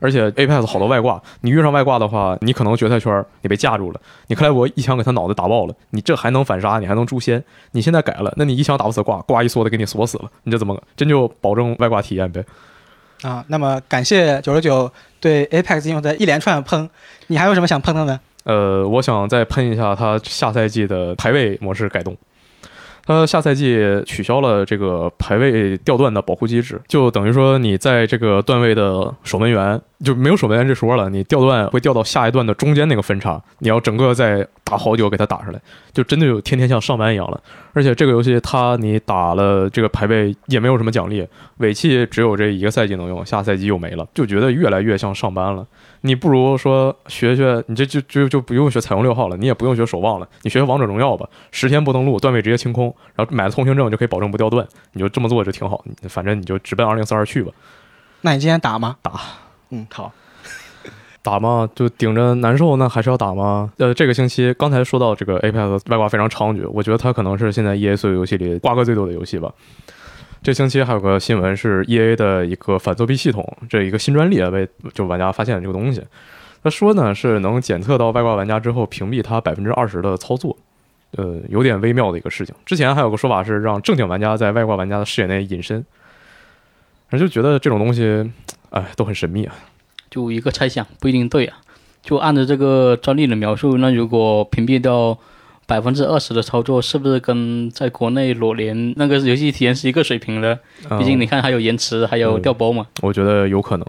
[0.00, 7.42] 而且 Apex 好多外挂，你遇上外挂的话，你可能决赛圈你被架住了，你克莱伯一枪给他脑袋打爆了，你这还能反杀，你还能诛仙。
[7.72, 12.44] 你现在改了，那你一枪打不死挂，挂一梭子给你锁死了，你这怎么真就保证外挂体验呗？
[13.22, 14.90] 啊，那么感谢九十九
[15.20, 16.88] 对 Apex 用的一连串喷，
[17.26, 18.20] 你还有什么想喷的呢？
[18.44, 22.16] 呃，我想再喷一下他下赛季的排位模式改动。
[23.04, 35.60] 他下赛季取消了这个排位掉段的保护机制，就等于说你在这个段位的守门员就没有守门员这说了，你掉段会掉到下一段的中间那个分叉，你要整个再打好久给他打出来，
[35.92, 37.40] 就真的有天天像上班一样了。
[37.72, 41.26] 而且这个游戏它你打了这个排位也没有什么奖励，
[41.56, 45.66] 尾气只有这一个赛季能用，下赛季又没了，就觉得越来越像上班了。
[46.02, 51.28] 你不如说学学，你这就就就不用学彩虹六号了，你也不用学守望了，你学学王者荣耀吧。
[51.50, 55.84] 十天不登录，段位直接清空，然后买了通行证就可以保证不掉段，你就这么做就挺好。
[56.08, 57.52] 反正你就直奔二零四二去吧。
[58.20, 58.96] 那你今天打吗？
[59.02, 59.20] 打。
[59.70, 60.12] 嗯，好。
[61.20, 61.68] 打吗？
[61.74, 63.70] 就顶着难受，那还是要打吗？
[63.76, 69.52] 呃，这个星期刚才说到这个 Apex 外挂非常猖獗，我觉得它可能是现在 EA 所有游戏里挂个最多的游戏吧。
[70.42, 76.02] 这星期还有个新闻是 E A 的一个反作弊系统，这一个新专利啊，被就玩家发现了这个东西。
[76.62, 80.56] 他说呢是能检测到外挂玩家之后屏蔽他百分之二十的操作，
[81.16, 82.54] 呃，有点微妙的一个事情。
[82.64, 85.84] 之前还有个说法是让正经玩家在外挂玩家的视野内隐身，
[87.10, 88.30] 反正就觉得这种东西，
[88.70, 89.54] 哎，都很神秘啊。
[90.10, 91.58] 就一个猜想，不一定对啊。
[92.02, 95.18] 就按照这个专利的描述，那如果屏蔽掉。
[95.68, 100.58] 百分之二十的操作是不是跟在国内裸联那个游戏体验是一个水平的？
[100.98, 102.86] 毕竟你看还有延迟，还有掉包嘛。
[103.02, 103.86] 我觉得有可能。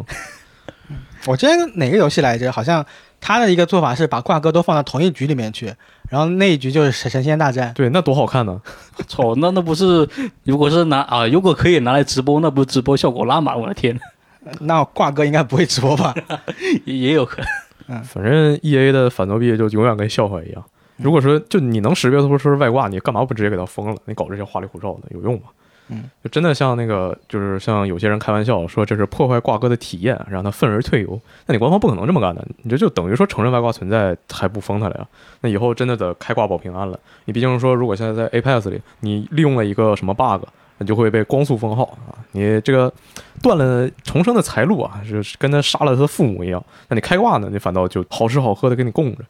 [1.26, 2.52] 我之前哪个游戏来着？
[2.52, 2.86] 好像
[3.22, 5.74] 他的一个做法是把挂哥都放到同一局里面去，
[6.10, 7.74] 然后那一局就是神神仙大战。
[7.74, 8.62] 对，那多好看呢！
[9.08, 10.06] 操，那那不是？
[10.44, 13.58] 如果是拿啊，如果可以拿来直播，那不直播效果拉满？
[13.58, 13.98] 我的天！
[14.62, 16.14] 那挂哥应该不会直播吧？
[16.86, 17.48] 也也有可能。
[17.88, 20.64] 嗯，反正 E A 的反作弊就永远跟笑话一样。
[20.98, 23.98] 如果说就你能识别出是外挂，你干嘛不直接给他封了？
[24.06, 25.44] 你搞这些花里胡哨的有用吗？
[25.92, 31.20] 嗯，就真的像那个，就是像有些人开玩笑说这是破坏挂哥的体验，让他愤而退游。
[31.48, 35.08] 那你官方不可能这么干的，你这就等于说承认外挂存在还不封他了呀？
[35.42, 37.00] 那以后真的得开挂保平安了。
[37.26, 40.44] 你毕竟说，如果现在在 Apex 里，你利用了一个什么 bug，
[40.78, 42.14] 你就会被光速封号啊！
[42.34, 42.94] 你这个
[43.42, 46.64] 断了重生的财路啊，就是跟他杀了他的父母一样。
[46.88, 49.24] 那你开挂呢，你反倒就好吃好喝的给你供着，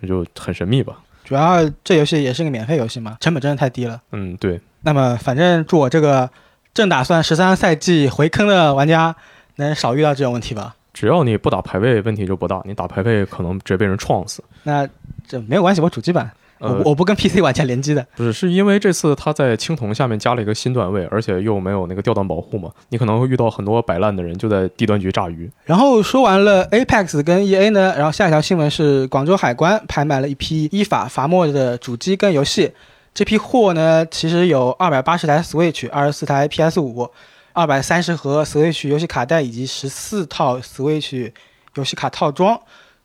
[0.00, 0.98] 那就很神秘吧？
[1.24, 4.00] 主要这游戏也是个免费游戏嘛，成本真的太低了。
[4.12, 6.28] 嗯，对，那么反正祝我这个
[6.74, 9.16] 正打算十三赛季回坑的玩家
[9.56, 10.76] 能少遇到这种问题吧。
[10.92, 12.62] 只要你不打排位，问题就不大。
[12.64, 14.44] 你打排位可能直接被人撞死。
[14.62, 14.86] 那
[15.26, 18.06] 这没有关系，我主机版，我呃不，我不跟 PC 玩家联机的。
[18.16, 25.50] 不是，是因为这次他在青铜下面加了一个新段位，而且又没有那个吊弹保护嘛，你可能会遇到很多摆烂的人，就在低端局炸鱼。
[25.64, 32.72] 然后说完了 Apex 跟 EA 呢，然后下一条新闻是广州海关拍卖了一批依法罚没的主机跟游戏。
[33.12, 37.08] 这批货呢，其实有二百八十台 Switch、二十四台 PS 五、
[37.52, 41.30] 二百三十盒 Switch 游戏卡带以及十四套 Switch
[41.74, 42.60] 游戏卡套装。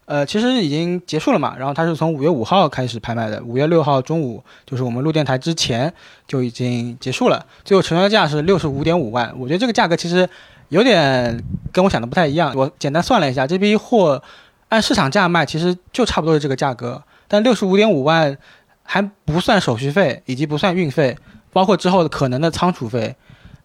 [0.09, 5.93] 呃，其实已经结束了嘛，然后它是从五月五号开始拍卖的，五月六号中午，就是我们录电台之前
[6.27, 9.31] 就已经结束了，最后成交价是六十五点五万。
[9.37, 10.27] 我觉得这个价格其实
[10.69, 11.39] 有点
[11.71, 12.51] 跟我想的不太一样。
[12.55, 14.19] 我简单算了一下，这批货
[14.69, 18.35] 按市场价卖，其实就差不多是这个价格，但六十五点五万
[18.81, 21.15] 还不算手续费，以及不算运费，
[21.53, 23.15] 包括之后的可能的仓储费，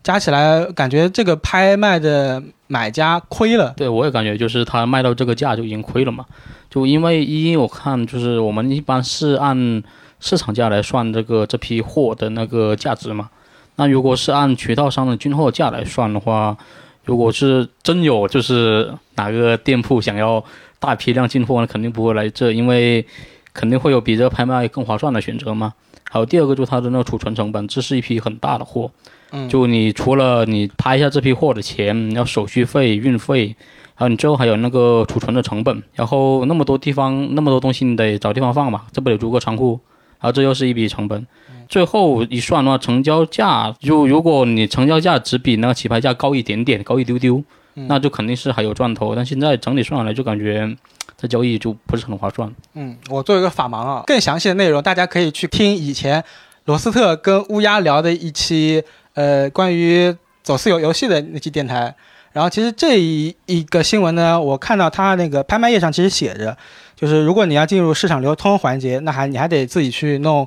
[0.05, 3.75] 加起来感觉这个拍卖的买家亏了。
[3.77, 6.25] 对，我也感觉就是他卖到这个价就已经亏了嘛。
[6.71, 9.83] 就因为一我看就是我们一般是按
[10.21, 13.31] 市场价来算这个这批货的那个价值嘛。
[13.77, 16.57] 那如果是按渠道商的进货价来算的话，
[17.05, 20.45] 如果是真有就是哪个店铺想要
[20.79, 23.05] 大批量进货，那肯定不会来这，因为
[23.53, 25.73] 肯定会有比这个拍卖更划算的选择嘛。
[26.11, 28.91] 还有第二个就是它的那个储存成本，这是一批很大的货，
[29.35, 33.55] 嗯，就你除了你拍一下这批货的钱，你要手续费、运费，
[33.95, 39.81] 还有你最后还有那个储存的成本，然后那么多地方那么多东西，你得找地方放嘛，这不得租个仓库，
[40.21, 41.27] 然后这又是一笔成本。
[41.69, 47.43] 最后一算的话，成交价就如果你成交价只比那个起拍价高一点点，高一丢丢，
[47.75, 49.17] 嗯那就肯定是还有赚头。
[49.17, 50.77] 但现在整体算下来，就感觉
[51.17, 52.55] 这交易就不是很划算。
[52.75, 56.23] 嗯，我做一个法盲啊，更详细的内容大家可以去听以前
[56.67, 58.83] 罗斯特跟乌鸦聊的一期，
[59.15, 61.95] 呃，关于走私游游戏的那期电台。
[62.33, 66.57] 然后其实这一一个新闻呢，我看到它那个拍卖页上其实写着，
[66.97, 70.47] 就是如果你要进入市场流通环节，那还你还得自己去弄，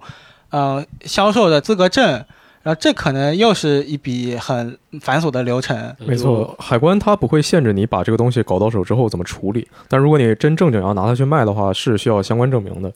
[0.49, 2.23] 呃，销售的资格证。
[2.63, 5.95] 然后这可能又是一笔很繁琐的流程。
[5.99, 12.91] 没错，海关它不会限制你把这个东西搞到手之后怎么处理，但如果你真正经要拿它去卖的话，是需要相关证明的。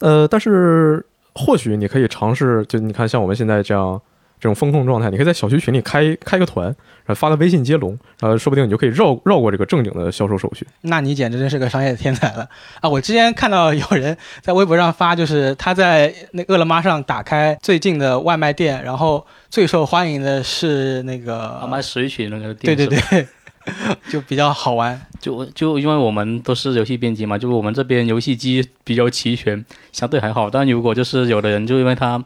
[0.00, 1.02] 呃，但是
[1.34, 3.98] 或许你可以尝试，就你看像我们现在这样
[4.38, 10.66] 这种风控状态，你可以在小区群里开开个团，然后发个微信接龙，呃说不定你就可以绕绕过这个正经的销售手续。
[10.82, 12.48] 那你简直真是个商业天才了
[12.80, 12.88] 啊！
[12.88, 23.26] 我之前看到有人在微博上发，就是他在那饿了么上打开最近的外卖店，然后最受欢迎的是那个啊，卖 Switch 那个对店对对对，
[24.10, 25.00] 就比较好玩。
[25.18, 30.48] 就就因为我们都是游戏编辑嘛，就我们这边游戏机比较齐全，相对还好。
[30.50, 32.22] 但如果就是有的人就因为他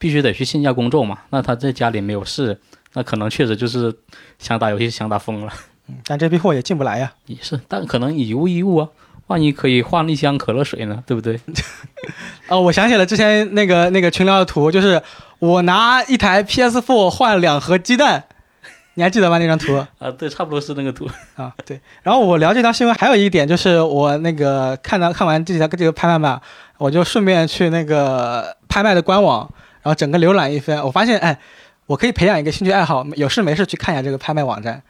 [0.00, 2.58] 必须得去线下工作嘛，那他在家里没有事，
[2.94, 3.94] 那可能确实就是
[4.38, 5.52] 想打游戏想打疯了，
[6.06, 7.12] 但这批货也进不来呀。
[7.26, 7.60] 也是。
[7.68, 8.88] 但可能以物易物啊，
[9.26, 11.38] 万一可以换一箱可乐水呢，对不对？
[12.48, 15.00] 哦，我想起了之前那个那个群聊的图，就是
[15.38, 18.24] 我拿一台 PS4 换两盒鸡蛋，
[18.94, 19.38] 你还记得吗？
[19.38, 21.06] 那张图啊，对，差不多是那个图。
[21.36, 21.78] 啊，对。
[22.02, 26.40] 然后我聊这条新闻还有一点就是，我那个看到看完这条这个拍卖嘛，
[26.78, 29.48] 我就顺便去那个拍卖的官网，
[29.82, 31.38] 然后整个浏览一番，我发现哎，
[31.86, 34.82] 我可以培养一个兴趣爱好，有事没事去看一下这个拍卖网站，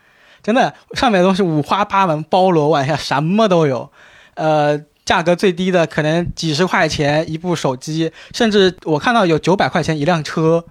[0.43, 3.91] 真的上面的东西五花八门，包罗万象，什么都有。
[4.35, 10.65] 呃，价格最低的可能几十块钱一部手机，甚至我看到有九百块钱一辆车。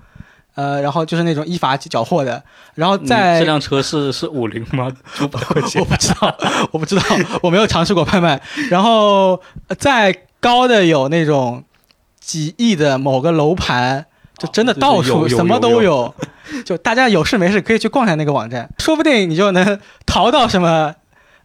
[0.56, 2.44] 呃，然后就是那种依法缴获的，
[2.76, 4.92] 然后你在这辆车是是五菱吗？
[5.18, 6.38] 九百块钱我不知道，
[6.72, 7.04] 我不知道，
[7.42, 8.42] 我没有尝试过拍卖。
[8.70, 9.40] 然后
[9.70, 11.64] 呃再高的有那种
[12.20, 14.08] 几亿的某个楼盘，
[14.40, 16.14] 就真的到处什么都有。
[16.66, 20.96] 就大家有事没事可以去逛一下那个网站，说不定你就能淘到什么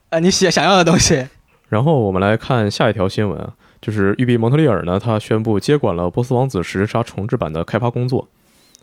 [0.09, 1.26] 呃你想想要的东西。
[1.68, 8.28] 然后我们来看下一条新闻啊，就是育碧蒙特利尔呢，他宣布接管了《波斯王子：十日杀》重置版的开发工作。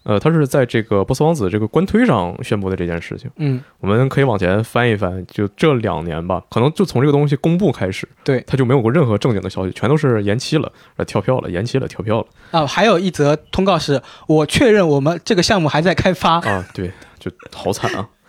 [0.04, 3.30] 呃，他是在这个《波斯王子》这个官推上宣布的这件事情。
[3.38, 16.40] 嗯，我们可以往前翻一翻，就这两年吧，可能就从这个东西公布开始，对他就没有过任何正经的消息，全都是延期了、呃跳票了、延期了、跳票了啊，还有一则通告是，我确认我们这个项目还在开发。
[16.40, 18.10] 啊，对，就好惨啊。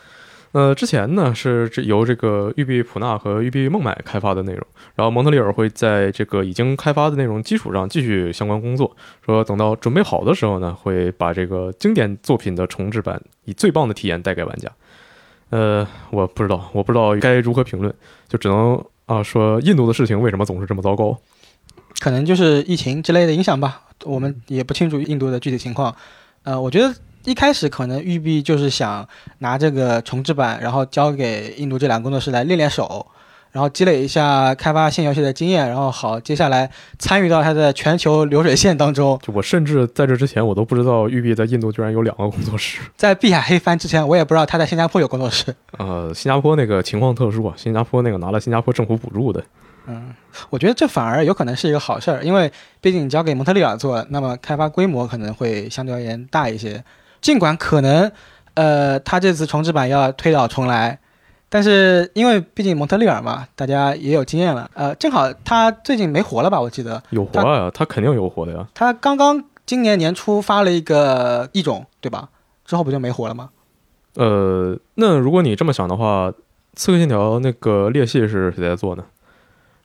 [0.52, 8.94] 呃，之前呢是这由这个育碧普纳和育碧孟买开发的内容，然后蒙特利尔会在这个已经开发的内容基础上继续相关工作，
[9.24, 14.70] 说等到准备好的时候呢，会把这个经典作品的重置版以最棒的体验带给玩家。
[15.48, 17.94] 呃，我不知道，我不知道该如何评论，
[18.28, 21.18] 就只能啊说印度的事情为什么总是这么糟糕。
[22.00, 25.94] 可能就是疫情之类的影响吧，我们也不清楚印度的具体情况。
[26.42, 26.92] 呃，我觉得
[27.24, 29.06] 一开始可能育碧就是想
[29.38, 33.06] 拿这个重制版，然后交给印度这两个工作室来练练手，
[33.52, 36.68] 然后积累一下开发新游戏的经验，然后好接下来
[36.98, 39.18] 参与到它的全球流水线当中。
[39.22, 42.80] 就我甚至在这之前，我都不知道育碧在印度居然有两个工作室。
[42.96, 45.54] 在碧海黑帆之前，我也不知道他在新加坡有工作室。
[45.78, 49.44] 呃，新加坡那个情况特殊啊，新加坡那个拿了新加坡政府补助的。
[49.86, 50.14] 嗯，
[50.50, 52.50] 我觉得这反而有可能是一个好事儿，因为
[52.80, 56.82] 毕竟交给蒙特利尔做，那么开发规模可能会相对而言大一些。
[57.22, 58.12] 尽管可能，
[58.52, 60.98] 呃，他这次重置版要推倒重来，
[61.48, 64.70] 但是因为毕竟蒙特利尔嘛，大家也有经验了。
[64.74, 66.60] 呃，正好他最近没活了吧？
[66.60, 68.68] 我记得有活啊，他肯定有活的呀。
[68.74, 72.28] 他刚刚今年年初发了一个异种，对吧？
[72.66, 73.50] 之后不就没活了吗？
[74.16, 76.28] 呃，那如果你这么想的话，
[76.74, 79.04] 《刺客信条》那个裂隙是谁在做呢？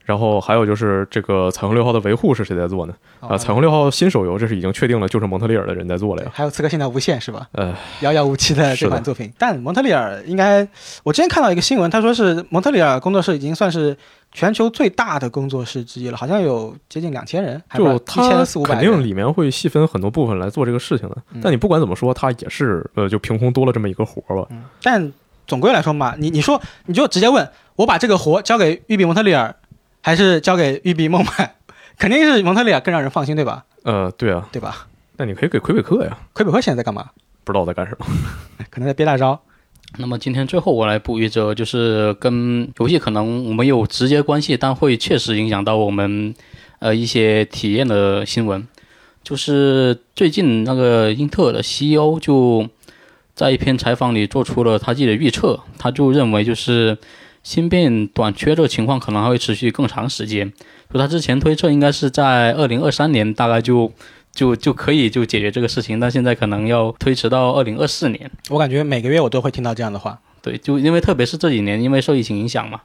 [0.07, 2.93] 然后还有就是这个彩虹六号的维护是谁在做呢？
[3.19, 6.31] 哦啊，彩虹六号新手游这是已经确定了，就是蒙特利尔的人在做了呀。
[6.33, 7.45] 还有《刺客信条：无限》是吧？
[7.51, 10.65] 呃，遥遥无期的这款作品，但蒙特利尔应该，
[11.03, 13.97] 我之前看到一个新闻，他说是蒙特利尔工作室已经算是
[14.31, 21.17] 全球最大的工作室之一了，好像有接近两千人，就一千四五百肯定里面会细分很多部分来做这个事情的。
[21.33, 24.47] 嗯但你不管怎么说，他也是呃，就凭空多了这么一个活儿吧。
[24.81, 25.11] 但
[25.45, 27.45] 总归来说嘛，你你说你就直接问
[27.75, 29.55] 我把这个活交给育碧蒙特利尔，
[30.07, 31.55] 还是交给育碧孟买，
[31.99, 33.65] 肯定是蒙特利尔更让人放心，对吧？
[33.83, 34.87] 呃，对啊，对吧？
[35.17, 37.09] 那你可以给魁北克呀，魁北克现在在干嘛？
[37.43, 38.05] 不知道在干什么。
[38.71, 39.37] 可能在憋大招。
[39.97, 46.33] 那么今天最后我来补一则，就是跟游戏可能没有直接关系，但会确实影响到我们
[46.79, 48.65] 呃一些体验的新闻。
[49.25, 52.65] 就是最近那个英特尔的 CEO 就
[53.35, 56.97] 在一篇采访里做出了他自己的预测，他就认为就是
[57.47, 60.51] 芯片短缺这个情况可能还会持续更长时间。
[60.91, 63.89] 就他之前推测应该是在二零二三年大概就
[64.33, 68.29] 就就可以就解决这个事情，但现在可能要推迟到二零二四年。
[68.49, 70.19] 我感觉每个月我都会听到这样的话。
[70.41, 72.81] 对，就因为特别是这几年，因为受疫情影响嘛，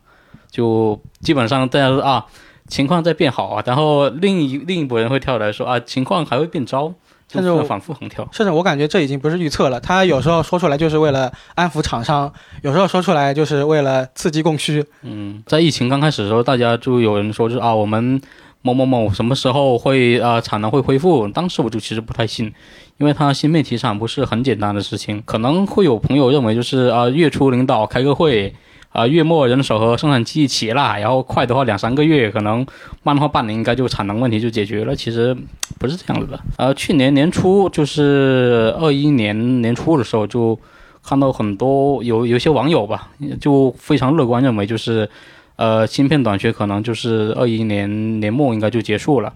[0.49, 2.27] 就基本上大家说啊，
[2.69, 6.95] 情况在变好啊，然后另一另一拨人会跳出来说啊，情况还会变糟，
[7.33, 8.29] 就但是我反复横跳。
[8.31, 12.31] 甚至我感觉这已经不是预测了，他有时候说出来就是为了安抚厂商，
[12.61, 14.85] 有时候说出来就是为了刺激供需。
[15.01, 18.21] 嗯，在疫情刚开始的时候，大家就有人说就是啊，我们
[18.61, 21.27] 某某某什么时候会啊产能会恢复？
[21.29, 22.53] 当时我就其实不太信，
[22.99, 28.55] 因为它芯片提产不是很简单的事情，可能会有朋友认为就是啊月初领导开个会。
[28.93, 32.65] 啊，月末人手和生产机齐了，然后快的话两三个月，可能
[33.03, 34.95] 慢的话半年，应该就产能问题就解决了。
[34.95, 35.35] 其实
[35.79, 36.39] 不是这样子的。
[36.59, 40.59] 呃，去年年初就是二一年年初的时候，就
[41.03, 43.09] 看到很多有有些网友吧，
[43.41, 45.09] 就非常乐观认为就是，
[45.57, 49.33] 呃，芯片短缺可能就是二一年年末应该就结束了。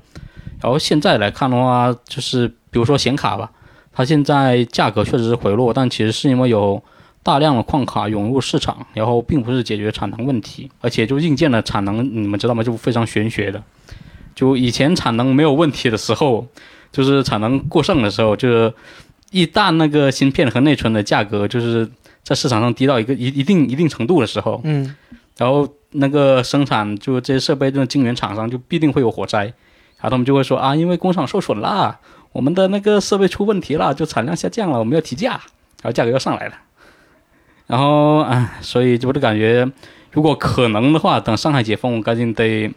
[0.61, 3.51] 然后现在来看的话，就是比如说显卡吧，
[3.93, 6.83] 它现在价格确实是回落，但其实是因为有
[7.27, 12.63] 大量的矿卡涌入市场，然后并不是解决产能问题，而且就硬件的产能，你们知道吗？
[12.63, 13.61] 就非常玄学的。
[14.33, 16.47] 就以前产能没有问题的时候，
[16.93, 18.73] 就是产能过剩的时候，就是
[19.33, 21.91] 一旦那个芯片和内存的价格就是
[22.23, 24.95] 在市场上低到一个一一定一定程度的时候，嗯，
[25.37, 29.47] 然后那个生产就这些设备这种晶圆厂商就必定会有火灾，
[29.99, 31.99] 然后他们就会说啊，因为工厂受损啦，
[32.31, 35.31] 我们的那个设备出问题了，就产量下降了，我们要提价，
[35.83, 36.55] 然后价格又上来了。
[37.67, 39.69] 然后唉，所以我就感觉，
[40.13, 42.73] 如果可能的话，等上海解封，我赶紧得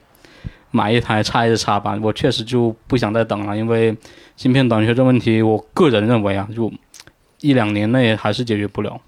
[0.72, 1.98] 买一台 S 叉吧。
[2.02, 3.96] 我确实就不想再等了，因为
[4.36, 6.72] 芯片短缺这问题，我个人认为啊，就
[7.42, 9.00] 一两年内还是解决不了。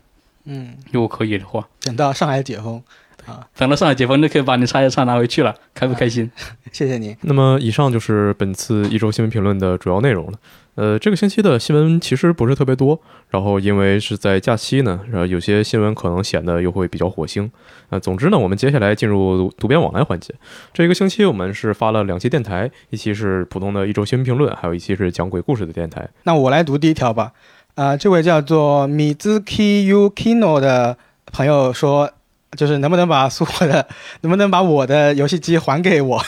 [0.45, 2.81] 嗯，如果可以的话，等到上海解封
[3.25, 6.29] 啊，等到上海解封就可以把你叉拿回去了，开不开心？
[6.71, 7.15] 谢谢你。
[7.21, 10.37] 那么以上就是本次一周新闻评论的主要内容了。
[10.75, 12.99] 呃，这个星期的新闻其实不是特别多，
[13.29, 17.51] 然后因为是在假期呢，然后有些新闻可能显得又会比较火星。
[17.89, 20.33] 呃，总之呢，我们接下来进入读编往来环节。
[20.73, 26.07] 这一个星期我们是发了两期电台，一期是普通的一周新闻评论，还有一期是讲鬼故事的电台。
[26.23, 27.33] 那我来读第一条吧。
[27.75, 30.97] 啊、这位叫做 Mizuki Yukino 的
[31.31, 32.11] 朋友说，
[32.57, 33.87] 就是能不能把苏火的，
[34.21, 36.21] 能不能把我的游戏机还给我？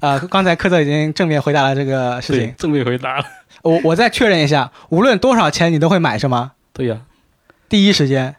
[0.00, 3.24] 啊、 刚才科特已经正面回答了这个事情，，正面回答了。
[3.64, 6.52] 我我再确认一下，无论多少钱你都会买是吗？
[6.74, 7.00] 对呀、
[7.68, 8.36] 第一时间，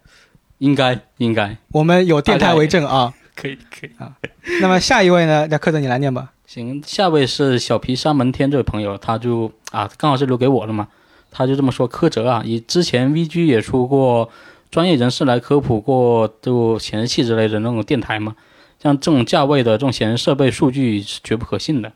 [0.59, 3.13] 应该应该我们有电台为证啊。
[3.36, 4.15] 可以可以啊。
[4.61, 5.47] 那么下一位呢？
[5.49, 6.32] 那柯泽你来念吧。
[6.45, 10.88] 行，下位是小皮山门天这位朋友，他就啊，刚好是留给我的嘛，
[11.32, 14.30] 他就这么说：柯哲啊，以之前 VG 也出过
[14.69, 18.36] 专业人士来科普过，就显示器之类的那种电台嘛，
[18.82, 21.91] 像这种价位的这种显示设备数据是绝不可信的。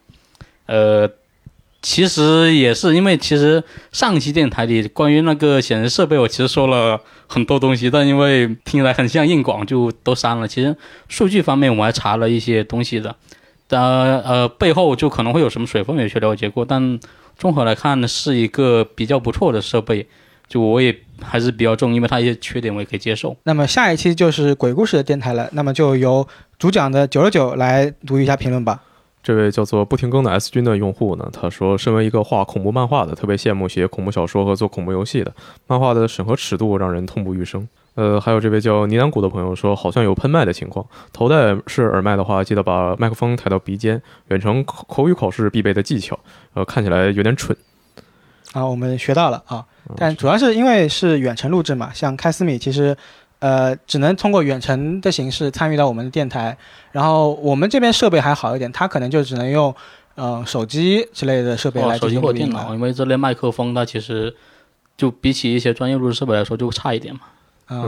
[0.66, 1.10] 呃，
[1.82, 10.48] 其实也是因为其实上期电台里关于那个显示设备，我其实说了很多东西，但因为听起来很像硬广，就都删了。
[10.48, 10.76] 其实
[11.08, 13.16] 数据方面我还查了一些东西的。
[13.70, 17.00] 呃呃，背后就可能会有什么水分没去了解过，但
[17.38, 20.08] 综合来看呢，是一个比较不错的设备，
[20.48, 23.38] 就我也还是比较重，因为它一些缺点我也可以接受。
[23.44, 26.28] 那么下一期就是鬼故事的电台了，那么就由
[26.58, 28.82] 主讲的九十九来读一下评论吧。
[29.30, 35.32] 这位叫做不停更的 S 君的用户呢，他说：“身为一个画恐怖漫画的，特别羡慕写恐怖小说和做恐怖游戏的，
[35.68, 40.84] 漫画的审核尺度让人痛不欲生。”呃，还有这位叫尼南谷的朋友说，好像有喷麦的情况。
[41.14, 46.18] 头戴式耳麦的话，记得把麦克风抬到鼻尖，远程口口语考试必备的技巧。
[46.56, 47.56] 呃，看起来有点蠢。
[48.54, 49.64] 啊，我们学到了啊，
[49.96, 52.98] 但主要是因为是远程录制嘛，像开思米其实，
[53.40, 56.58] 呃，只能通过远程的形式参与到我们的电台。
[56.92, 59.74] 然后我们这边设备还好一点，他可能就只能用，
[60.16, 64.36] 嗯，手机之类的设备来手机或电脑，因为这类麦克风它其实
[64.98, 67.22] 就比起一些专业录制设备来说就差一点嘛。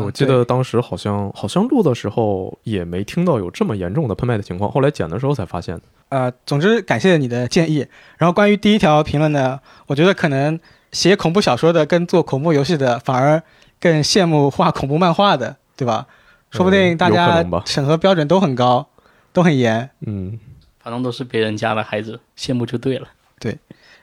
[0.06, 5.82] 我记得当时好像好像录的时候也没听到有这么严重的喷麦的情况，后来剪的时候才发现的。
[6.10, 7.88] 呃，总之感谢你的建议。
[8.20, 10.60] 然后关于第一条评论呢，我觉得可能
[10.92, 13.42] 写恐怖小说的跟做恐怖游戏的反而
[13.82, 16.08] 更羡慕画恐怖漫画的，对吧？
[16.52, 18.88] 说不定大家审核标准都很高，
[19.34, 19.90] 都很严。
[20.06, 20.40] 嗯，
[20.80, 23.10] 反正都是别人家的孩子，羡慕就对了。
[23.40, 23.58] 对。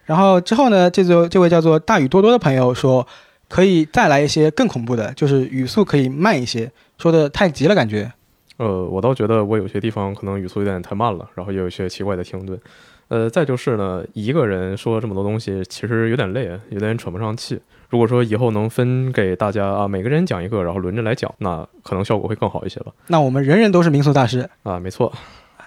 [0.05, 3.07] 然后之后呢，这就这位叫做大雨多多的朋友说。
[3.51, 8.13] 可以再来一些更恐怖的，就是语速可以慢一些，说的太急了感觉。
[8.59, 12.61] 呃，我倒觉得我有些地方可能语速有点太慢了，然后也有一些奇怪的停顿。
[13.09, 17.59] 呃，再就是呢，一个人说这么多东西，其实有点累，有点喘不上气。
[17.89, 22.93] 如果说以后能分给大家啊，每个人讲一个，然后轮着来讲，那可能效果会更好一些吧。
[23.09, 25.13] 那我们人人都是民俗大师啊，没错。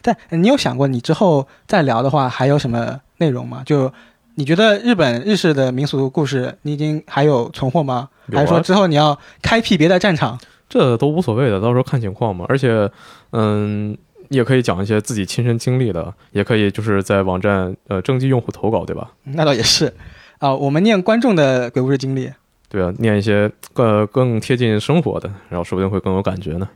[0.01, 3.63] 但你有想过，你之后再聊的话，还有什么内容吗？
[3.65, 3.91] 就。
[4.35, 8.07] 你觉得日本日式的民俗故事，你已经还有存货吗？
[8.31, 10.39] 还是说之后你要开辟别的战场？
[10.69, 12.45] 这都无所谓的，到时候看情况嘛。
[12.47, 12.89] 而且，
[13.33, 13.95] 嗯，
[14.29, 19.11] 也可以讲一些自己亲身经历的，也可以就是在网站呃征集用户投稿，对吧？
[19.23, 19.93] 那倒也是，
[20.41, 22.27] 啊，我们念观众的鬼故事经历。
[22.67, 26.67] 对啊，念一些更更贴近生活的，然后说不定会更有感觉呢。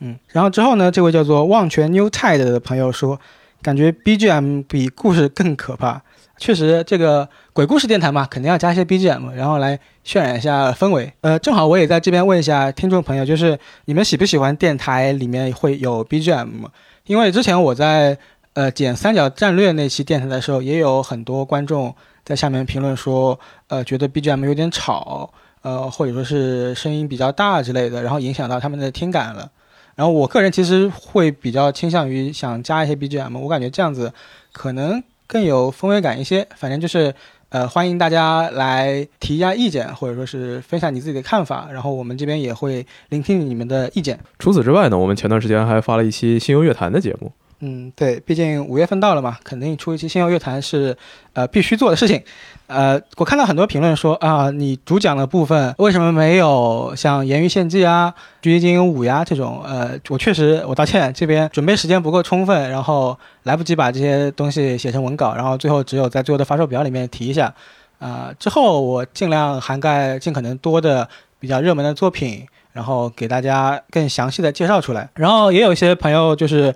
[0.00, 3.18] 嗯，然后之后呢，这位叫做忘泉 New Tide 的朋友说，
[3.62, 6.02] 感觉 BGM 比故事更可怕。
[6.36, 11.10] 确实，这个鬼故事电台嘛，肯定要加一些 BGM，然后来渲染一下氛围。
[11.22, 16.66] 呃，正好我也在这边问一下听众朋友，就是你们喜不喜欢电台里面会有 BGM？
[17.06, 18.18] 因为之前我在
[18.52, 21.94] 呃剪三角战略那期电台的时候，也有很多观众
[22.24, 29.50] 在下面评论说，呃，觉得 BGM 有点吵，呃，或者说是声音比较大之类的，然后影响到他们的听感了。
[29.94, 34.12] 然后我个人其实会比较倾向于想加一些 BGM，我感觉这样子
[34.52, 35.02] 可能。
[35.26, 37.12] 更有氛围感一些，反正就是，
[37.48, 44.20] 呃，欢迎大家来提一下意见，或者说是分享你自己的看法，然后我们这边也会聆听你们的意见。
[44.38, 47.32] 除此之外呢，我们前段时间还发了一期新游乐坛的节目。
[47.66, 50.94] 嗯，对，毕竟五月份到了嘛，肯定出一期星游乐坛是，
[51.32, 52.22] 呃，必须做的事情。
[52.66, 58.12] 呃，我看到很多评论说啊，你主讲的部分为什么没有像《言语献祭》啊、
[58.46, 59.62] 《狙击精英五》呀这种？
[59.64, 67.54] 呃，我确实，我道歉，这边准备时间不够充分，然后来不及把这些东西写成文稿，然后最后只有在最后的发售表里面提一下。
[67.98, 71.08] 啊，之后我尽量涵盖尽可能多的
[71.40, 75.08] 比较热门的作品，然后给大家更详细的介绍出来。
[75.14, 76.74] 然后也有一些朋友就是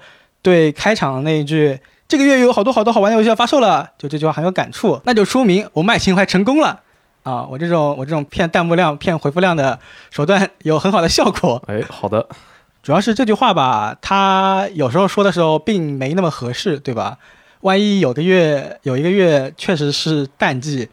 [0.49, 1.79] 对开场那一句。
[2.09, 6.81] 这个月有好多好多好玩的游戏要发售了，就这句话很有感触，那就说明我卖情怀成功了
[7.23, 7.47] 啊！
[7.51, 9.79] 我这种我这种骗弹幕量、骗回复量的
[10.11, 11.63] 手段有很好的效果。
[11.67, 12.27] 哎，好的，
[12.83, 17.19] 主要是这句话吧，他有时候说的时候并没那么合适，对吧？
[17.61, 20.89] 万一有个月有一个月确实是淡季，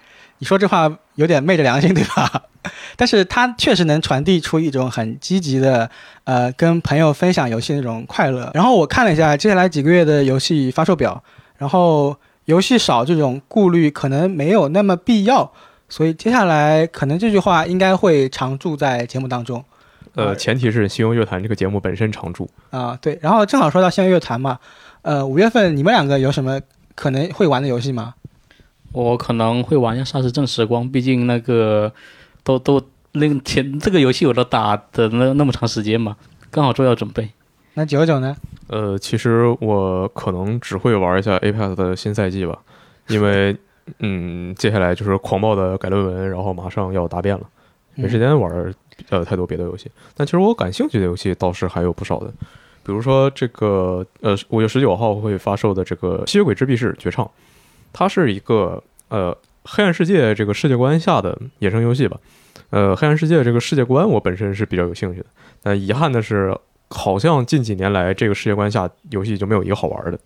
[0.46, 2.44] 你说这话有点昧着良心，对吧？
[2.96, 5.90] 但是它确实能传递出一种很积极的，
[6.26, 8.52] 呃，跟朋友分享游戏那种快乐。
[8.54, 11.24] 然后我看了一下接下来几个月的游戏发售表，
[11.58, 12.16] 然后
[12.46, 15.52] 游戏少这种顾虑可能没有那么必要，
[15.90, 19.66] 所以接下来可能这句话应该会常驻在节目当中。
[20.14, 22.96] 呃，前提是《星游乐坛》这个节目本身常驻啊。
[23.02, 24.60] 对，然后正好说到《星游乐坛》嘛，
[25.02, 26.62] 呃，五月份你们两个有什么
[26.94, 28.14] 可能会玩的游戏吗？
[28.96, 31.92] 我可能会玩一下《霎时正时光》，毕竟那个。
[32.46, 32.80] 都都
[33.14, 36.16] 那个前这个游戏我都打的那那么长时间嘛，
[36.52, 37.28] 刚好做要准备。
[37.74, 38.38] 那九九呢？
[38.68, 42.60] 呃，其实我可能只会玩一下 Apex 的新赛季吧，
[43.08, 43.58] 因为
[43.98, 47.50] 嗯，接下来就是狂暴的改论文，然后马上要答辩了，
[47.96, 48.72] 没时间玩
[49.10, 49.90] 呃太多别的游戏。
[50.14, 52.28] 但其实我感兴趣的游戏倒是还有不少的，
[52.84, 57.26] 比如说这个呃五月十九号会发售的这个《吸血鬼之壁是绝唱》，
[57.98, 59.34] 它是一个呃
[59.64, 62.20] 黑暗世界这个世界观下的衍生游戏吧。
[62.70, 65.28] 呃，黑暗世界这个世界观我本身是比较有兴趣的，
[65.64, 66.54] 但遗憾的是。
[66.92, 70.20] 好像近几年来，这个世界观下游戏就没有一个好玩的。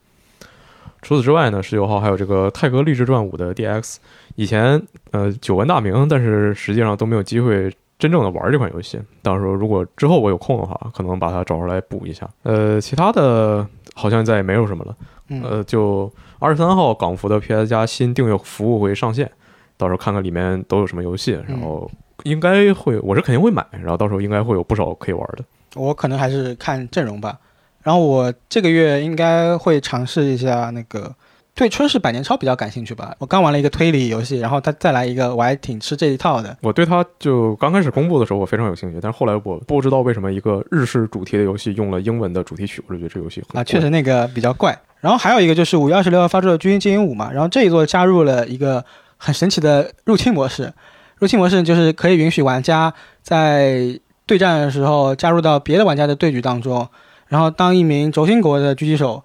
[1.02, 3.96] 除此之外呢，十九号还有这个《泰格励志传五》的 DX，
[4.36, 4.80] 以前
[5.12, 9.00] 呃久闻大名，但是实际上都没有机会真正的玩这款游戏。
[9.24, 12.30] 到时候如果之后我有空的话，可能把它找出来补一下。
[12.44, 13.66] 呃，其他的
[13.96, 14.96] 好像再也没有什么了。
[15.42, 19.30] 呃，就二十三号港服的 PS 加新订阅服务会上线，
[19.78, 21.90] 到时候看看里面都有什么游戏，然后
[22.24, 25.44] 应该会，我是肯定会买，然后到时候应该会有不少可以玩的。
[25.76, 27.38] 我可能还是看阵容吧，
[27.84, 31.14] 然后我这个月应该会尝试一下那个
[31.60, 33.14] 对春逝百年抄比较感兴趣吧。
[33.20, 36.56] 我刚玩了一个推理游戏，然后他再来一个，我还挺吃这一套的。
[36.62, 44.74] 我对他就刚开始公布的时候我非常有兴趣，但是后来我不知道为什么一个日式主题的游戏用了英文的主题曲，我就觉得这游戏啊确实那个比较怪。
[45.02, 48.86] 然后还有一个就是五月二十六号发售的《军营精英五》嘛，然后这一座加入了一个
[49.18, 50.72] 很神奇的入侵模式，
[51.18, 54.00] 入侵模式就是可以允许玩家在。
[54.26, 56.88] 对战的时候加入到别的玩家的对局当中，
[57.30, 59.24] 然后当一名轴心国的狙击手，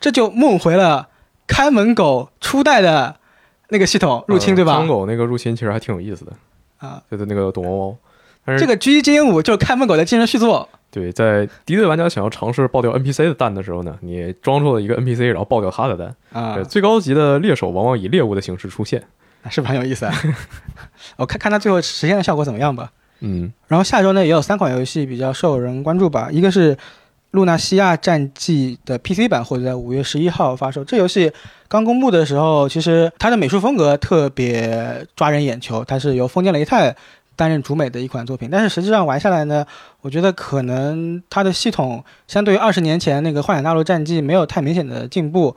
[0.00, 1.06] 这就梦回了
[1.46, 3.16] 看门狗初代的
[3.68, 4.72] 那个系统入侵，对吧？
[4.72, 6.32] 看门狗那个入侵其实还挺有意思的
[6.78, 7.96] 啊，就是那个躲猫猫。
[8.44, 10.68] 但是这个狙击精英五就是看门狗的精神续作。
[10.90, 16.62] 对，在敌对玩家想要尝试爆掉 NPC 的蛋的时候呢，你装出了一个 NPC，然后爆掉他的蛋啊。
[16.62, 19.02] 最高级的猎手往往以猎物的形式出现，
[19.50, 20.14] 是不是很有意思啊？
[21.18, 22.92] 我看看他最后实现的效果怎么样吧。
[23.20, 26.76] 嗯，然后下周呢也有三款游戏比较受人关注吧，一个是
[27.32, 30.84] 《露娜西亚战记》的 PC 版，会在五月十一号发售。
[30.84, 31.30] 这游戏
[31.68, 36.96] 刚公布的时候，其实它的美术风格特别抓人眼球，它是由丰间雷太
[37.34, 38.48] 担任主美的一款作品。
[38.50, 39.66] 但是实际上玩下来呢，
[40.00, 45.54] 我觉得可能它的系统相对于二十年前那个《幻想大陆战记》没有太明显的进步，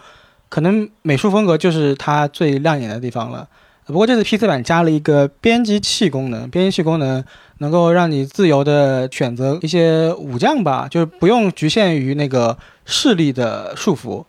[0.50, 3.48] 可能美术风格就是它最亮眼的地方了。
[3.92, 7.24] 不过这次 PC 版加了一个编辑器功能，编辑器功能
[7.58, 14.24] 能够让你自由的选择一些武将吧，就是不用局限于那个势力的束缚。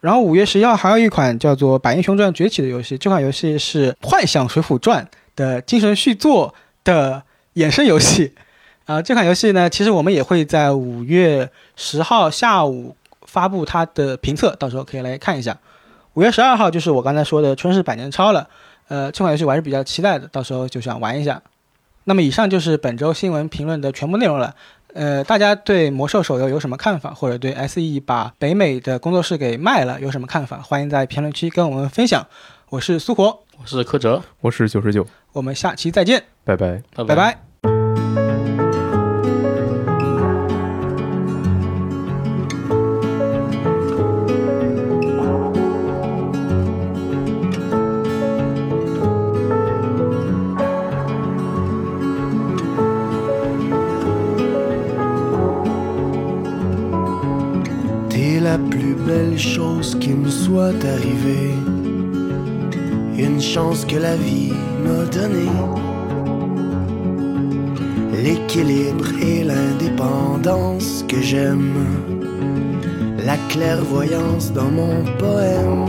[0.00, 5.04] 然后五月十一号还有一款叫做《百英雄传崛起》的游戏，这款游戏是《幻想水浒传》
[5.36, 7.22] 的精神续作的
[7.54, 8.32] 衍生游戏。
[8.86, 15.58] 啊，这款游戏呢，其实我们也会在五月十号下午发布它的评测，到时候可以来看一下。
[16.14, 18.48] 五月十二号就是我刚才说的《春日百年抄》了。
[18.88, 21.42] 呃，这款游戏我还是比较期待的，到时候就想玩一下。
[22.04, 24.54] 那么以上就是本周新闻评论的全部内容了。
[24.92, 30.58] 呃，大家对魔兽手游有什么看法，或者对 SE 把北美的工作室给卖了有什么看法？
[30.58, 32.24] 欢迎在评论区跟我们分享。
[32.68, 37.53] 我是苏活，我是柯哲，我是九十九，我们下期再见，拜拜，拜拜。
[59.06, 61.54] Belle chose qui me soit arrivée,
[63.18, 64.52] une chance que la vie
[64.84, 65.50] m'a donnée.
[68.22, 71.74] L'équilibre et l'indépendance que j'aime,
[73.24, 75.86] la clairvoyance dans mon poème.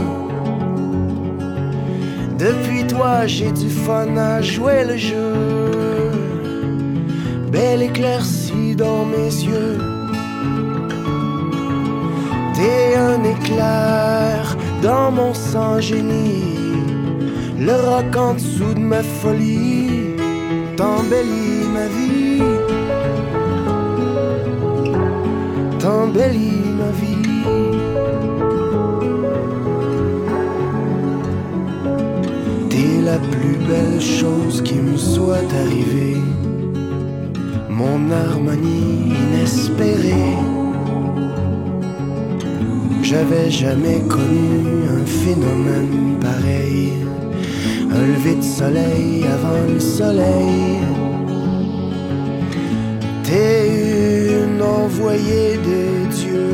[2.37, 5.33] Depuis toi, j'ai du fun à jouer le jeu,
[7.51, 9.94] belle éclaircie dans mes yeux
[12.55, 16.55] T'es un éclair dans mon sang génie,
[17.59, 20.15] le roc en dessous de ma folie,
[20.77, 22.41] t'embellis ma vie,
[25.79, 27.15] t'embellis ma vie.
[32.69, 36.21] T'es la plus belle chose qui me soit arrivée,
[37.69, 40.44] mon harmonie inespérée
[43.05, 46.93] j'avais jamais connu un phénomène pareil.
[47.91, 50.79] Un lever de soleil avant le soleil.
[53.23, 53.67] T'es
[54.41, 55.81] une envoyée de
[56.19, 56.49] Dieu,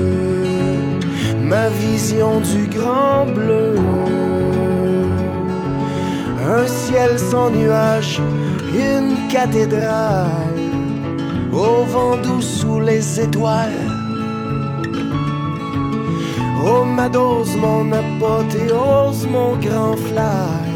[1.42, 3.76] ma vision du grand bleu.
[6.58, 8.20] Un ciel sans nuages,
[8.74, 10.60] une cathédrale
[11.54, 13.81] au vent doux sous les étoiles.
[16.64, 20.70] Oh ma dose, mon apothéose, mon grand fly.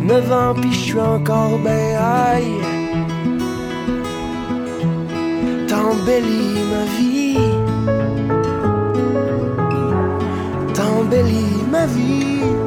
[0.00, 1.98] Neuf ans pis je suis encore ben.
[5.68, 7.38] T'embellis ma vie.
[10.74, 12.65] T'embellis ma vie.